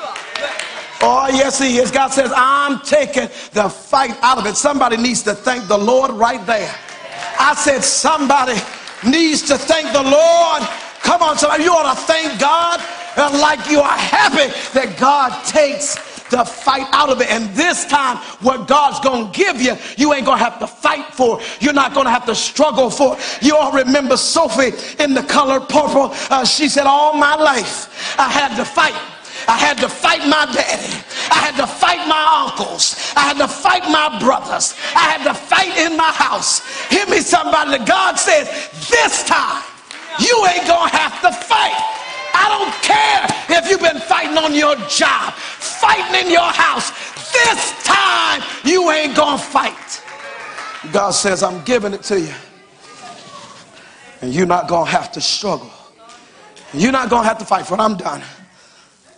Oh, 1.03 1.29
yes, 1.31 1.59
He 1.59 1.79
is. 1.79 1.91
God 1.91 2.13
says, 2.13 2.33
I'm 2.35 2.81
taking 2.81 3.29
the 3.53 3.69
fight 3.69 4.17
out 4.23 4.39
of 4.39 4.47
it. 4.47 4.57
Somebody 4.57 4.97
needs 4.97 5.23
to 5.25 5.35
thank 5.35 5.69
the 5.69 5.79
Lord 5.79 6.11
right 6.13 6.45
there. 6.47 6.75
I 7.39 7.55
said, 7.55 7.85
somebody 7.85 8.55
needs 9.07 9.43
to 9.43 9.59
thank 9.59 9.93
the 9.93 10.03
Lord. 10.03 10.63
Come 11.03 11.23
on, 11.23 11.39
somebody, 11.39 11.65
you 11.65 11.73
ought 11.73 11.95
to 11.95 12.01
thank 12.03 12.41
God 12.41 12.81
like 13.17 13.71
you 13.71 13.81
are 13.81 13.97
happy 13.97 14.53
that 14.75 14.97
God 14.99 15.45
takes 15.45 16.16
the 16.31 16.45
fight 16.45 16.87
out 16.93 17.11
of 17.11 17.21
it. 17.21 17.31
And 17.31 17.49
this 17.55 17.87
time, 17.87 18.19
what 18.41 18.69
God's 18.69 19.01
gonna 19.01 19.31
give 19.33 19.61
you, 19.61 19.77
you 19.97 20.13
ain't 20.13 20.27
gonna 20.27 20.43
have 20.43 20.59
to 20.59 20.67
fight 20.67 21.07
for. 21.15 21.41
You're 21.61 21.73
not 21.73 21.95
gonna 21.95 22.11
have 22.11 22.27
to 22.27 22.35
struggle 22.35 22.91
for. 22.91 23.17
You 23.41 23.57
all 23.57 23.73
remember 23.73 24.17
Sophie 24.17 24.73
in 25.03 25.15
the 25.15 25.23
color 25.23 25.61
purple. 25.61 26.15
Uh, 26.31 26.45
she 26.45 26.69
said, 26.69 26.87
All 26.87 27.15
my 27.15 27.35
life, 27.35 28.19
I 28.19 28.29
had 28.29 28.57
to 28.57 28.65
fight. 28.65 28.95
I 29.49 29.57
had 29.57 29.79
to 29.79 29.89
fight 29.89 30.27
my 30.27 30.47
daddy. 30.47 30.93
I 31.31 31.39
had 31.39 31.57
to 31.57 31.67
fight 31.67 32.09
my 32.09 32.49
uncles. 32.49 32.97
I 33.15 33.21
had 33.21 33.39
to 33.39 33.47
fight 33.47 33.85
my 33.85 34.19
brothers. 34.19 34.75
I 34.95 35.07
had 35.11 35.23
to 35.25 35.35
fight 35.35 35.77
in 35.79 35.97
my 35.97 36.11
house. 36.11 36.63
Hear 36.89 37.07
me, 37.07 37.21
somebody. 37.21 37.79
God 37.85 38.19
says, 38.19 38.49
This 38.91 39.25
time, 39.25 39.63
you 40.19 40.47
ain't 40.51 40.67
gonna 40.67 40.91
have 40.91 41.21
to 41.23 41.33
fight. 41.33 41.96
I 42.37 42.45
don't 42.53 42.75
care 42.85 43.59
if 43.59 43.71
you've 43.71 43.81
been 43.81 44.01
fighting 44.01 44.37
on 44.37 44.55
your 44.55 44.77
job, 44.89 45.33
fighting 45.35 46.27
in 46.27 46.31
your 46.31 46.51
house. 46.53 46.91
This 47.33 47.73
time 47.83 48.43
you 48.65 48.91
ain't 48.91 49.17
gonna 49.17 49.39
fight. 49.39 50.03
God 50.93 51.13
says, 51.13 51.43
I'm 51.43 51.65
giving 51.65 51.95
it 51.95 52.03
to 52.05 52.21
you. 52.21 52.35
And 54.21 54.35
you're 54.35 54.47
not 54.47 54.69
gonna 54.69 54.91
have 54.91 55.11
to 55.13 55.21
struggle. 55.21 55.71
You're 56.75 56.93
not 56.93 57.09
gonna 57.09 57.27
have 57.27 57.39
to 57.39 57.45
fight 57.45 57.67
for 57.67 57.75
it. 57.75 57.81
I'm 57.81 57.97
done. 57.97 58.23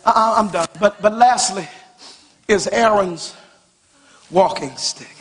I, 0.06 0.36
I'm 0.38 0.48
done. 0.48 0.68
But 0.78 1.02
but 1.02 1.14
lastly 1.14 1.68
is 2.46 2.68
Aaron's 2.68 3.34
walking 4.30 4.76
stick. 4.76 5.16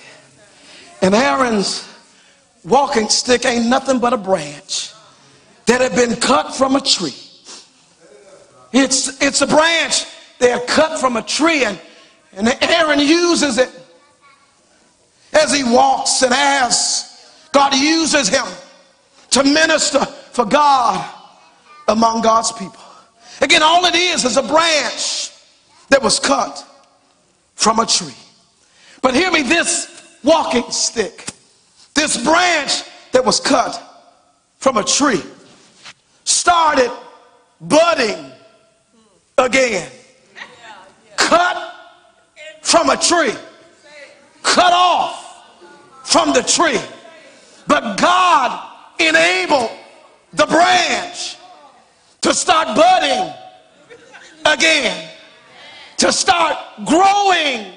And 1.02 1.16
Aaron's 1.16 1.88
walking 2.64 3.10
stick 3.10 3.46
ain't 3.46 3.68
nothing 3.68 4.00
but 4.00 4.14
a 4.14 4.18
branch 4.18 4.94
that 5.66 5.82
had 5.82 5.96
been 5.96 6.16
cut 6.16 6.56
from 6.56 6.76
a 6.76 6.82
tree. 6.82 7.16
It's, 8.80 9.20
it's 9.24 9.42
a 9.42 9.48
branch 9.48 10.06
they 10.38 10.52
have 10.52 10.68
cut 10.68 11.00
from 11.00 11.18
a 11.18 11.24
tree, 11.24 11.64
and, 11.64 11.80
and 12.34 12.48
Aaron 12.62 13.00
uses 13.00 13.58
it 13.58 13.72
as 15.34 15.52
he 15.52 15.64
walks 15.64 16.22
and 16.22 16.32
as 16.32 17.50
God 17.52 17.74
uses 17.74 18.30
him 18.30 18.46
to 19.32 19.44
minister 19.44 20.06
for 20.06 20.46
God 20.46 21.12
among 21.88 22.22
God's 22.22 22.52
people. 22.52 22.84
Again, 23.42 23.64
all 23.64 23.84
it 23.86 23.96
is 23.96 24.26
is 24.26 24.38
a 24.38 24.44
branch 24.44 25.32
that 25.90 26.04
was 26.04 26.20
cut 26.20 26.64
from 27.56 27.80
a 27.80 27.86
tree. 27.86 28.14
But 29.02 29.16
hear 29.16 29.32
me, 29.32 29.42
this 29.42 30.18
walking 30.24 30.70
stick, 30.70 31.26
this 31.96 32.24
branch 32.24 32.84
that 33.12 33.26
was 33.26 33.40
cut 33.40 33.82
from 34.58 34.78
a 34.78 34.84
tree, 34.84 35.22
started 36.26 36.92
budding 37.60 38.27
again. 39.38 39.92
Cut 41.16 41.74
from 42.62 42.90
a 42.90 42.98
tree, 42.98 43.34
cut 44.44 44.74
off 44.74 45.44
from 46.04 46.34
the 46.34 46.42
tree. 46.42 46.80
But 47.68 47.98
God 47.98 48.72
enabled 49.00 49.72
the 50.34 50.46
branch 50.46 51.38
to 52.22 52.34
start 52.34 52.76
budding 52.76 53.34
again, 54.46 55.10
to 55.98 56.12
start 56.12 56.58
growing 56.86 57.74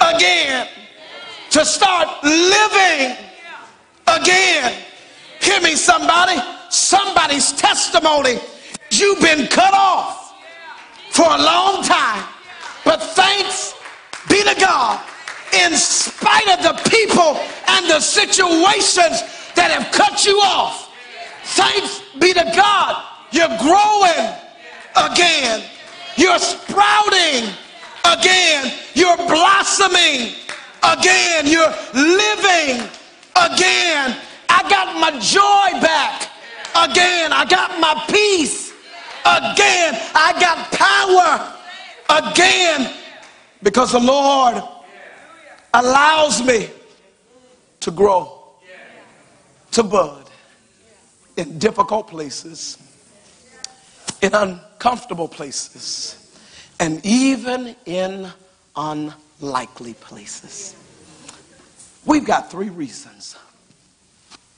again, 0.00 0.68
to 1.50 1.64
start 1.64 2.08
living 2.24 3.16
again. 4.06 4.82
Hear 5.40 5.60
me, 5.60 5.76
somebody. 5.76 6.40
Somebody's 6.70 7.52
testimony. 7.52 8.38
You've 8.90 9.20
been 9.20 9.46
cut 9.46 9.74
off 9.74 10.23
for 11.14 11.22
a 11.22 11.38
long 11.38 11.84
time. 11.84 12.26
But 12.84 13.00
thanks 13.00 13.74
be 14.28 14.42
to 14.42 14.54
God, 14.58 15.00
in 15.64 15.72
spite 15.76 16.48
of 16.58 16.62
the 16.62 16.90
people 16.90 17.38
and 17.68 17.88
the 17.88 18.00
situations 18.00 19.22
that 19.54 19.70
have 19.70 19.92
cut 19.92 20.26
you 20.26 20.36
off, 20.40 20.90
thanks 21.54 22.02
be 22.18 22.32
to 22.32 22.44
God, 22.56 23.04
you're 23.30 23.56
growing 23.62 24.26
again. 24.96 25.62
You're 26.16 26.38
sprouting 26.38 27.46
again. 28.04 28.72
You're 28.94 29.16
blossoming 29.16 30.34
again. 30.82 31.46
You're 31.46 31.74
living 31.94 32.82
again. 33.38 34.18
I 34.48 34.66
got 34.68 34.98
my 34.98 35.12
joy 35.20 35.80
back 35.80 36.28
again. 36.74 37.32
I 37.32 37.46
got 37.48 37.78
my 37.80 38.04
peace 38.08 38.63
again. 39.24 39.94
I 40.14 40.36
got 40.40 40.70
power 40.72 42.30
again 42.30 42.94
because 43.62 43.92
the 43.92 44.00
Lord 44.00 44.62
allows 45.72 46.44
me 46.44 46.70
to 47.80 47.90
grow, 47.90 48.42
to 49.72 49.82
bud 49.82 50.30
in 51.36 51.58
difficult 51.58 52.06
places, 52.06 52.78
in 54.22 54.34
uncomfortable 54.34 55.28
places, 55.28 56.38
and 56.78 57.04
even 57.04 57.74
in 57.86 58.28
unlikely 58.76 59.94
places. 59.94 60.76
We've 62.04 62.24
got 62.24 62.50
three 62.50 62.68
reasons 62.68 63.36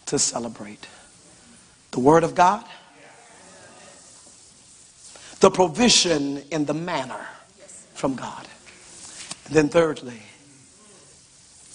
to 0.07 0.19
celebrate 0.19 0.87
the 1.93 2.01
Word 2.01 2.25
of 2.25 2.35
God 2.35 2.65
the 5.41 5.51
provision 5.51 6.43
in 6.51 6.65
the 6.65 6.75
manna 6.75 7.27
from 7.95 8.15
God. 8.15 8.47
And 9.47 9.55
then, 9.55 9.69
thirdly, 9.69 10.21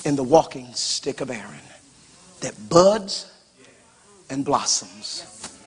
in 0.04 0.16
the 0.16 0.24
walking 0.24 0.74
stick 0.74 1.22
of 1.22 1.30
Aaron 1.30 1.60
that 2.42 2.70
buds 2.70 3.32
and 4.30 4.44
blossoms 4.44 5.51